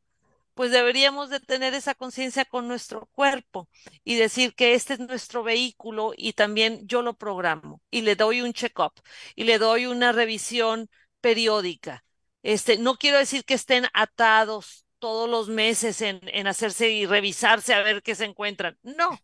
pues 0.59 0.73
deberíamos 0.73 1.31
de 1.31 1.39
tener 1.41 1.73
esa 1.75 1.95
conciencia 1.95 2.45
con 2.45 2.67
nuestro 2.67 3.07
cuerpo 3.13 3.69
y 4.05 4.17
decir 4.17 4.55
que 4.57 4.75
este 4.75 4.95
es 4.95 5.01
nuestro 5.01 5.45
vehículo 5.45 6.13
y 6.17 6.33
también 6.33 6.85
yo 6.89 7.03
lo 7.03 7.15
programo 7.17 7.81
y 7.93 8.03
le 8.03 8.17
doy 8.17 8.41
un 8.41 8.53
check-up 8.53 8.93
y 9.37 9.45
le 9.45 9.59
doy 9.59 9.87
una 9.87 10.11
revisión 10.13 10.91
periódica. 11.21 12.05
Este, 12.43 12.77
no 12.79 12.97
quiero 12.97 13.19
decir 13.19 13.45
que 13.45 13.55
estén 13.55 13.87
atados 13.95 14.85
todos 14.99 15.31
los 15.31 15.49
meses 15.49 16.01
en, 16.03 16.19
en 16.25 16.49
hacerse 16.49 16.91
y 16.91 17.07
revisarse 17.07 17.73
a 17.75 17.83
ver 17.85 18.03
qué 18.03 18.17
se 18.17 18.25
encuentran, 18.25 18.77
no, 18.83 19.17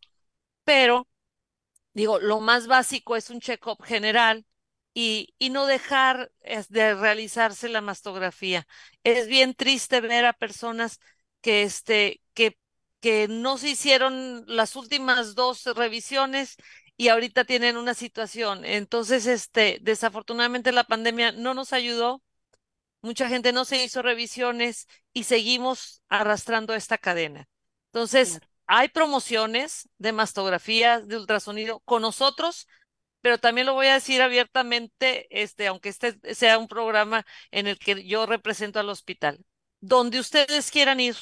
pero 0.65 1.09
digo, 1.93 2.19
lo 2.21 2.41
más 2.41 2.67
básico 2.67 3.17
es 3.17 3.31
un 3.31 3.41
check-up 3.41 3.83
general 3.85 4.47
y, 4.95 5.35
y 5.39 5.51
no 5.51 5.67
dejar 5.67 6.31
de 6.69 6.95
realizarse 6.95 7.69
la 7.69 7.81
mastografía. 7.81 8.67
Es 9.03 9.27
bien 9.29 9.55
triste 9.55 10.01
ver 10.01 10.25
a 10.27 10.33
personas 10.33 11.01
que, 11.45 11.63
este, 11.63 12.23
que, 12.33 12.59
que 13.01 13.29
no 13.29 13.59
se 13.59 13.69
hicieron 13.69 14.45
las 14.47 14.77
últimas 14.77 15.35
dos 15.35 15.67
revisiones 15.67 16.57
y 16.97 17.09
ahorita 17.09 17.45
tienen 17.45 17.77
una 17.77 17.93
situación. 17.93 18.65
Entonces, 18.65 19.27
este, 19.27 19.79
desafortunadamente 19.83 20.73
la 20.73 20.85
pandemia 20.85 21.33
no 21.33 21.53
nos 21.53 21.75
ayudó. 21.75 22.23
Mucha 23.03 23.29
gente 23.29 23.53
no 23.53 23.67
se 23.67 23.85
hizo 23.85 24.01
revisiones 24.01 24.89
y 25.13 25.25
seguimos 25.25 26.03
arrastrando 26.09 26.75
esta 26.75 26.97
cadena. 26.97 27.47
Entonces, 27.93 28.41
hay 28.67 28.89
promociones 28.89 29.91
de 29.99 30.13
mastografías, 30.13 31.07
de 31.07 31.19
ultrasonido 31.19 31.81
con 31.81 32.01
nosotros, 32.01 32.67
pero 33.21 33.37
también 33.37 33.67
lo 33.67 33.75
voy 33.75 33.89
a 33.89 33.95
decir 33.95 34.23
abiertamente, 34.23 35.27
este, 35.31 35.67
aunque 35.67 35.91
este 35.91 36.19
sea 36.35 36.57
un 36.59 36.69
programa 36.69 37.27
en 37.51 37.67
el 37.67 37.79
que 37.79 38.07
yo 38.07 38.25
represento 38.25 38.81
al 38.81 38.89
hospital. 38.89 39.45
Donde 39.81 40.19
ustedes 40.21 40.71
quieran 40.71 41.01
ir, 41.01 41.17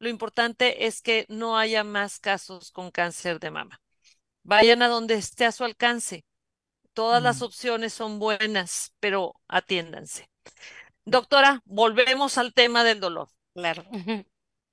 lo 0.00 0.10
importante 0.10 0.86
es 0.86 1.02
que 1.02 1.26
no 1.28 1.58
haya 1.58 1.84
más 1.84 2.20
casos 2.20 2.72
con 2.72 2.90
cáncer 2.92 3.40
de 3.40 3.52
mama. 3.52 3.80
Vayan 4.44 4.82
a 4.82 4.88
donde 4.88 5.14
esté 5.14 5.46
a 5.46 5.52
su 5.52 5.64
alcance. 5.64 6.24
Todas 6.94 7.22
las 7.22 7.40
Mm. 7.40 7.44
opciones 7.44 7.92
son 7.94 8.18
buenas, 8.20 8.94
pero 9.00 9.34
atiéndanse. 9.48 10.28
Doctora, 11.04 11.62
volvemos 11.66 12.38
al 12.38 12.54
tema 12.54 12.84
del 12.84 13.00
dolor. 13.00 13.28
Claro. 13.54 13.84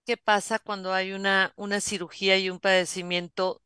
¿Qué 0.05 0.17
pasa 0.17 0.59
cuando 0.59 0.93
hay 0.93 1.11
una, 1.13 1.53
una 1.57 1.81
cirugía 1.81 2.37
y 2.37 2.49
un 2.49 2.59
padecimiento 2.59 3.61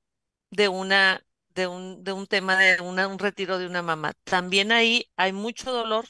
de 0.51 0.69
una, 0.69 1.25
de 1.49 1.67
un, 1.67 2.03
de 2.03 2.13
un 2.13 2.27
tema 2.27 2.57
de 2.57 2.81
una, 2.81 3.07
un 3.07 3.19
retiro 3.19 3.59
de 3.59 3.67
una 3.67 3.81
mamá? 3.83 4.13
También 4.25 4.71
ahí 4.71 5.11
hay 5.17 5.33
mucho 5.33 5.71
dolor. 5.71 6.07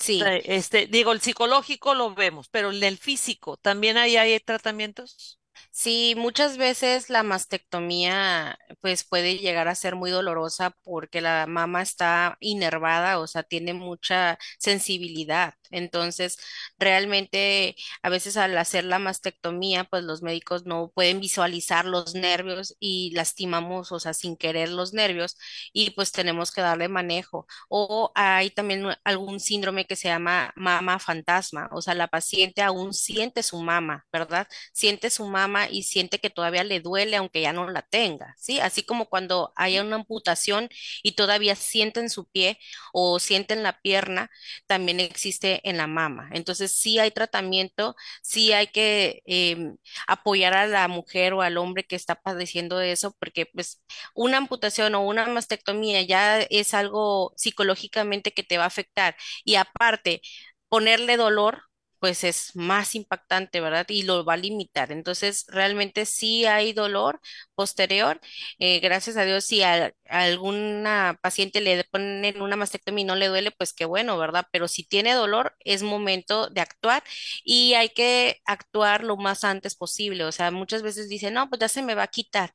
Sí. 0.00 0.22
Eh, 0.24 0.42
Este, 0.46 0.86
digo, 0.86 1.12
el 1.12 1.20
psicológico 1.20 1.94
lo 1.94 2.14
vemos, 2.14 2.48
pero 2.48 2.72
en 2.72 2.82
el 2.82 2.98
físico, 2.98 3.56
¿también 3.58 3.96
ahí 3.96 4.16
hay 4.16 4.38
tratamientos? 4.40 5.38
Sí, 5.70 6.14
muchas 6.16 6.56
veces 6.58 7.10
la 7.10 7.22
mastectomía 7.22 8.58
pues 8.80 9.04
puede 9.04 9.38
llegar 9.38 9.68
a 9.68 9.74
ser 9.74 9.94
muy 9.96 10.10
dolorosa 10.10 10.70
porque 10.82 11.20
la 11.20 11.46
mama 11.46 11.82
está 11.82 12.36
inervada, 12.40 13.18
o 13.18 13.26
sea, 13.26 13.42
tiene 13.42 13.74
mucha 13.74 14.38
sensibilidad. 14.58 15.54
Entonces, 15.70 16.38
realmente 16.78 17.76
a 18.02 18.08
veces 18.10 18.36
al 18.36 18.56
hacer 18.58 18.84
la 18.84 18.98
mastectomía, 18.98 19.84
pues 19.84 20.04
los 20.04 20.22
médicos 20.22 20.66
no 20.66 20.90
pueden 20.94 21.20
visualizar 21.20 21.84
los 21.84 22.14
nervios 22.14 22.76
y 22.80 23.12
lastimamos, 23.14 23.92
o 23.92 24.00
sea, 24.00 24.14
sin 24.14 24.36
querer 24.36 24.68
los 24.70 24.92
nervios 24.92 25.36
y 25.72 25.90
pues 25.90 26.12
tenemos 26.12 26.52
que 26.52 26.60
darle 26.60 26.88
manejo. 26.88 27.46
O 27.68 28.12
hay 28.14 28.50
también 28.50 28.86
algún 29.04 29.40
síndrome 29.40 29.86
que 29.86 29.96
se 29.96 30.08
llama 30.08 30.52
mama 30.56 30.98
fantasma, 30.98 31.68
o 31.72 31.82
sea, 31.82 31.94
la 31.94 32.08
paciente 32.08 32.62
aún 32.62 32.92
siente 32.94 33.42
su 33.42 33.60
mama, 33.62 34.06
¿verdad? 34.12 34.46
siente 34.72 35.10
su 35.10 35.26
mama 35.26 35.68
y 35.68 35.82
siente 35.84 36.18
que 36.18 36.30
todavía 36.30 36.64
le 36.64 36.80
duele 36.80 37.16
aunque 37.16 37.40
ya 37.42 37.52
no 37.52 37.68
la 37.70 37.82
tenga, 37.82 38.34
¿sí? 38.38 38.60
Así 38.60 38.82
como 38.82 39.06
cuando 39.06 39.52
hay 39.56 39.78
una 39.78 39.96
amputación 39.96 40.68
y 41.02 41.12
todavía 41.12 41.54
siente 41.56 42.00
en 42.00 42.10
su 42.10 42.26
pie 42.28 42.58
o 42.92 43.18
siente 43.20 43.54
en 43.54 43.62
la 43.62 43.80
pierna, 43.80 44.30
también 44.66 45.00
existe 45.00 45.59
en 45.64 45.76
la 45.76 45.86
mama. 45.86 46.28
Entonces, 46.32 46.72
sí 46.72 46.98
hay 46.98 47.10
tratamiento, 47.10 47.96
sí 48.22 48.52
hay 48.52 48.68
que 48.68 49.22
em, 49.26 49.76
apoyar 50.06 50.54
a 50.54 50.66
la 50.66 50.88
mujer 50.88 51.32
o 51.34 51.42
al 51.42 51.56
hombre 51.58 51.84
que 51.84 51.96
está 51.96 52.14
padeciendo 52.16 52.78
de 52.78 52.92
eso, 52.92 53.14
porque 53.18 53.46
pues 53.46 53.82
una 54.14 54.36
amputación 54.38 54.94
o 54.94 55.02
una 55.06 55.26
mastectomía 55.26 56.02
ya 56.02 56.40
es 56.42 56.74
algo 56.74 57.32
psicológicamente 57.36 58.32
que 58.32 58.42
te 58.42 58.58
va 58.58 58.64
a 58.64 58.66
afectar 58.68 59.16
y 59.44 59.56
aparte, 59.56 60.22
ponerle 60.68 61.16
dolor 61.16 61.62
pues 61.98 62.24
es 62.24 62.56
más 62.56 62.94
impactante, 62.94 63.60
¿verdad? 63.60 63.84
Y 63.90 64.04
lo 64.04 64.24
va 64.24 64.32
a 64.34 64.36
limitar. 64.38 64.90
Entonces, 64.90 65.44
realmente 65.48 66.06
sí 66.06 66.46
hay 66.46 66.72
dolor 66.72 67.20
posterior. 67.60 68.18
Eh, 68.58 68.80
gracias 68.80 69.18
a 69.18 69.24
Dios, 69.26 69.44
si 69.44 69.62
a, 69.62 69.92
alguna 70.08 71.18
paciente 71.22 71.60
le 71.60 71.84
ponen 71.84 72.40
una 72.40 72.56
mastectomía 72.56 73.02
y 73.02 73.04
no 73.04 73.16
le 73.16 73.28
duele, 73.28 73.50
pues 73.50 73.74
qué 73.74 73.84
bueno, 73.84 74.16
¿verdad? 74.16 74.46
Pero 74.50 74.66
si 74.66 74.82
tiene 74.82 75.12
dolor, 75.12 75.54
es 75.60 75.82
momento 75.82 76.48
de 76.48 76.62
actuar 76.62 77.02
y 77.44 77.74
hay 77.74 77.90
que 77.90 78.40
actuar 78.46 79.04
lo 79.04 79.18
más 79.18 79.44
antes 79.44 79.74
posible. 79.76 80.24
O 80.24 80.32
sea, 80.32 80.50
muchas 80.50 80.80
veces 80.82 81.10
dicen, 81.10 81.34
no, 81.34 81.50
pues 81.50 81.60
ya 81.60 81.68
se 81.68 81.82
me 81.82 81.94
va 81.94 82.04
a 82.04 82.06
quitar. 82.08 82.52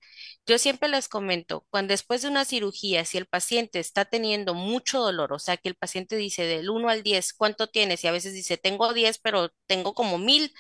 Yo 0.48 0.58
siempre 0.58 0.90
les 0.90 1.08
comento, 1.08 1.66
cuando 1.70 1.92
después 1.94 2.24
de 2.24 2.30
una 2.30 2.46
cirugía, 2.46 3.06
si 3.06 3.18
el 3.20 3.28
paciente 3.28 3.80
está 3.80 4.06
teniendo 4.06 4.56
mucho 4.56 5.00
dolor, 5.02 5.34
o 5.34 5.40
sea, 5.40 5.58
que 5.58 5.70
el 5.70 5.76
paciente 5.76 6.16
dice 6.16 6.46
del 6.48 6.70
uno 6.72 6.90
al 6.90 7.04
10, 7.04 7.34
¿cuánto 7.34 7.68
tienes? 7.68 8.04
Y 8.04 8.08
a 8.08 8.12
veces 8.12 8.34
dice, 8.34 8.58
tengo 8.58 8.92
10, 8.94 9.20
pero 9.20 9.50
tengo 9.68 9.94
como 9.94 10.18
mil. 10.18 10.52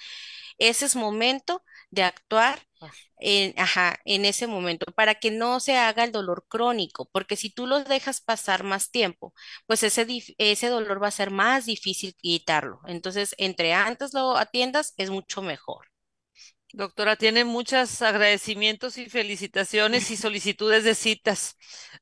Ese 0.58 0.86
es 0.86 0.96
momento 0.96 1.64
de 1.92 2.04
actuar 2.04 2.62
en, 3.18 3.54
ajá, 3.60 3.98
en 4.06 4.26
ese 4.26 4.48
momento 4.48 4.86
para 4.94 5.16
que 5.16 5.32
no 5.32 5.60
se 5.60 5.78
haga 5.78 6.04
el 6.04 6.12
dolor 6.12 6.46
crónico, 6.48 7.10
porque 7.12 7.36
si 7.38 7.50
tú 7.50 7.68
lo 7.68 7.84
dejas 7.84 8.22
pasar 8.22 8.64
más 8.64 8.92
tiempo, 8.92 9.34
pues 9.68 9.84
ese, 9.84 10.06
ese 10.38 10.68
dolor 10.70 11.02
va 11.02 11.08
a 11.08 11.12
ser 11.12 11.32
más 11.32 11.66
difícil 11.66 12.16
quitarlo. 12.16 12.82
Entonces, 12.88 13.36
entre 13.38 13.74
antes 13.74 14.14
lo 14.14 14.38
atiendas, 14.38 14.94
es 14.98 15.10
mucho 15.10 15.42
mejor. 15.42 15.88
Doctora, 16.74 17.16
tiene 17.16 17.46
muchos 17.46 18.02
agradecimientos 18.02 18.98
y 18.98 19.10
felicitaciones 19.10 20.12
y 20.12 20.18
solicitudes 20.18 20.84
de 20.84 20.94
citas. 20.96 21.58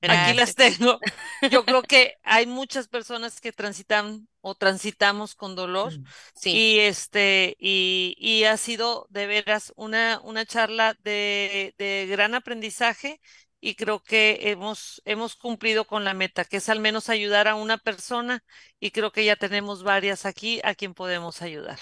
Aquí 0.08 0.34
las 0.34 0.56
tengo. 0.56 1.00
Yo 1.52 1.64
creo 1.66 1.84
que 1.84 2.16
hay 2.24 2.48
muchas 2.48 2.88
personas 2.88 3.40
que 3.40 3.52
transitan 3.52 4.28
o 4.44 4.56
transitamos 4.56 5.36
con 5.36 5.56
dolor 5.56 5.94
Mm. 5.94 6.06
Sí. 6.36 6.52
y 6.52 6.80
este 6.80 7.56
y, 7.60 8.16
y 8.20 8.44
ha 8.46 8.58
sido 8.58 9.08
de 9.10 9.28
veras 9.28 9.74
una, 9.76 10.20
una 10.24 10.46
charla 10.46 10.96
de, 11.04 11.74
de 11.78 12.08
gran 12.10 12.36
aprendizaje 12.36 13.20
y 13.62 13.76
creo 13.76 14.04
que 14.04 14.40
hemos, 14.52 15.02
hemos 15.06 15.36
cumplido 15.36 15.86
con 15.88 16.04
la 16.04 16.14
meta, 16.14 16.46
que 16.46 16.58
es 16.58 16.70
al 16.70 16.80
menos 16.82 17.10
ayudar 17.10 17.48
a 17.48 17.56
una 17.56 17.78
persona 17.78 18.44
y 18.80 18.92
creo 18.92 19.12
que 19.12 19.26
ya 19.26 19.36
tenemos 19.38 19.84
varias 19.84 20.26
aquí 20.26 20.60
a 20.64 20.76
quien 20.76 20.94
podemos 20.94 21.42
ayudar. 21.42 21.80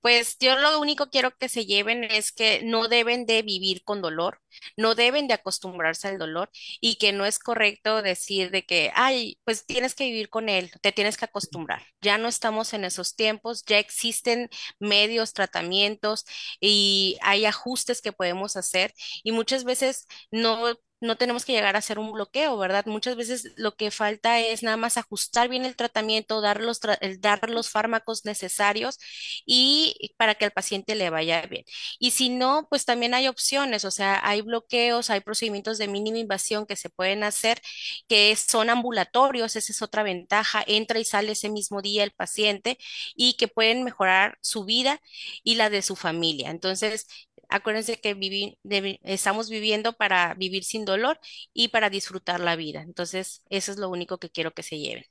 Pues 0.00 0.36
yo 0.38 0.56
lo 0.58 0.80
único 0.80 1.10
quiero 1.10 1.36
que 1.36 1.48
se 1.48 1.66
lleven 1.66 2.04
es 2.04 2.32
que 2.32 2.62
no 2.64 2.88
deben 2.88 3.26
de 3.26 3.42
vivir 3.42 3.82
con 3.84 4.02
dolor, 4.02 4.40
no 4.76 4.94
deben 4.94 5.28
de 5.28 5.34
acostumbrarse 5.34 6.08
al 6.08 6.18
dolor 6.18 6.50
y 6.80 6.96
que 6.96 7.12
no 7.12 7.26
es 7.26 7.38
correcto 7.38 8.02
decir 8.02 8.50
de 8.50 8.64
que, 8.64 8.90
ay, 8.94 9.38
pues 9.44 9.66
tienes 9.66 9.94
que 9.94 10.04
vivir 10.04 10.28
con 10.30 10.48
él, 10.48 10.70
te 10.82 10.92
tienes 10.92 11.16
que 11.16 11.24
acostumbrar. 11.26 11.82
Ya 12.00 12.18
no 12.18 12.28
estamos 12.28 12.72
en 12.74 12.84
esos 12.84 13.14
tiempos, 13.16 13.64
ya 13.66 13.78
existen 13.78 14.48
medios, 14.78 15.32
tratamientos 15.32 16.24
y 16.60 17.18
hay 17.22 17.44
ajustes 17.46 18.00
que 18.02 18.12
podemos 18.12 18.56
hacer 18.56 18.92
y 19.22 19.32
muchas 19.32 19.64
veces 19.64 20.06
no 20.30 20.74
no 21.00 21.16
tenemos 21.16 21.44
que 21.44 21.52
llegar 21.52 21.76
a 21.76 21.80
hacer 21.80 21.98
un 21.98 22.12
bloqueo, 22.12 22.56
¿verdad? 22.58 22.86
Muchas 22.86 23.16
veces 23.16 23.52
lo 23.56 23.76
que 23.76 23.90
falta 23.90 24.40
es 24.40 24.62
nada 24.62 24.76
más 24.76 24.96
ajustar 24.96 25.48
bien 25.48 25.64
el 25.64 25.76
tratamiento, 25.76 26.40
dar 26.40 26.60
los, 26.60 26.80
dar 27.20 27.50
los 27.50 27.70
fármacos 27.70 28.24
necesarios 28.24 28.98
y 29.44 30.12
para 30.16 30.34
que 30.34 30.44
al 30.46 30.52
paciente 30.52 30.94
le 30.94 31.10
vaya 31.10 31.42
bien. 31.42 31.64
Y 31.98 32.12
si 32.12 32.28
no, 32.30 32.66
pues 32.70 32.84
también 32.84 33.14
hay 33.14 33.28
opciones, 33.28 33.84
o 33.84 33.90
sea, 33.90 34.20
hay 34.26 34.40
bloqueos, 34.42 35.10
hay 35.10 35.20
procedimientos 35.20 35.78
de 35.78 35.88
mínima 35.88 36.18
invasión 36.18 36.66
que 36.66 36.76
se 36.76 36.90
pueden 36.90 37.24
hacer, 37.24 37.60
que 38.08 38.34
son 38.36 38.70
ambulatorios, 38.70 39.56
esa 39.56 39.72
es 39.72 39.82
otra 39.82 40.02
ventaja, 40.02 40.62
entra 40.66 40.98
y 40.98 41.04
sale 41.04 41.32
ese 41.32 41.48
mismo 41.50 41.82
día 41.82 42.04
el 42.04 42.12
paciente 42.12 42.78
y 43.14 43.34
que 43.34 43.48
pueden 43.48 43.82
mejorar 43.84 44.38
su 44.40 44.64
vida 44.64 45.00
y 45.42 45.56
la 45.56 45.70
de 45.70 45.82
su 45.82 45.96
familia. 45.96 46.50
Entonces, 46.50 47.06
acuérdense 47.48 48.00
que 48.00 48.14
vivi- 48.14 48.58
estamos 49.02 49.48
viviendo 49.48 49.92
para 49.94 50.34
vivir 50.34 50.64
sin 50.64 50.84
dolor 50.84 51.18
y 51.52 51.68
para 51.68 51.90
disfrutar 51.90 52.40
la 52.40 52.56
vida. 52.56 52.82
Entonces, 52.82 53.42
eso 53.50 53.72
es 53.72 53.78
lo 53.78 53.88
único 53.88 54.18
que 54.18 54.30
quiero 54.30 54.52
que 54.52 54.62
se 54.62 54.78
lleven. 54.78 55.04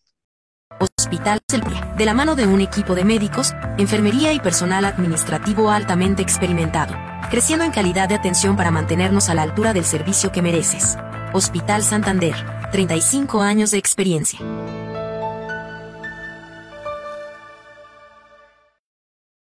Hospital 0.79 1.39
Selpia, 1.49 1.93
de 1.97 2.05
la 2.05 2.13
mano 2.13 2.35
de 2.35 2.47
un 2.47 2.59
equipo 2.59 2.95
de 2.95 3.05
médicos, 3.05 3.53
enfermería 3.77 4.33
y 4.33 4.39
personal 4.39 4.83
administrativo 4.85 5.69
altamente 5.69 6.21
experimentado, 6.23 6.95
creciendo 7.29 7.63
en 7.63 7.71
calidad 7.71 8.09
de 8.09 8.15
atención 8.15 8.57
para 8.57 8.71
mantenernos 8.71 9.29
a 9.29 9.35
la 9.35 9.43
altura 9.43 9.73
del 9.73 9.85
servicio 9.85 10.31
que 10.31 10.41
mereces. 10.41 10.97
Hospital 11.33 11.83
Santander, 11.83 12.35
35 12.71 13.41
años 13.41 13.71
de 13.71 13.77
experiencia. 13.77 14.39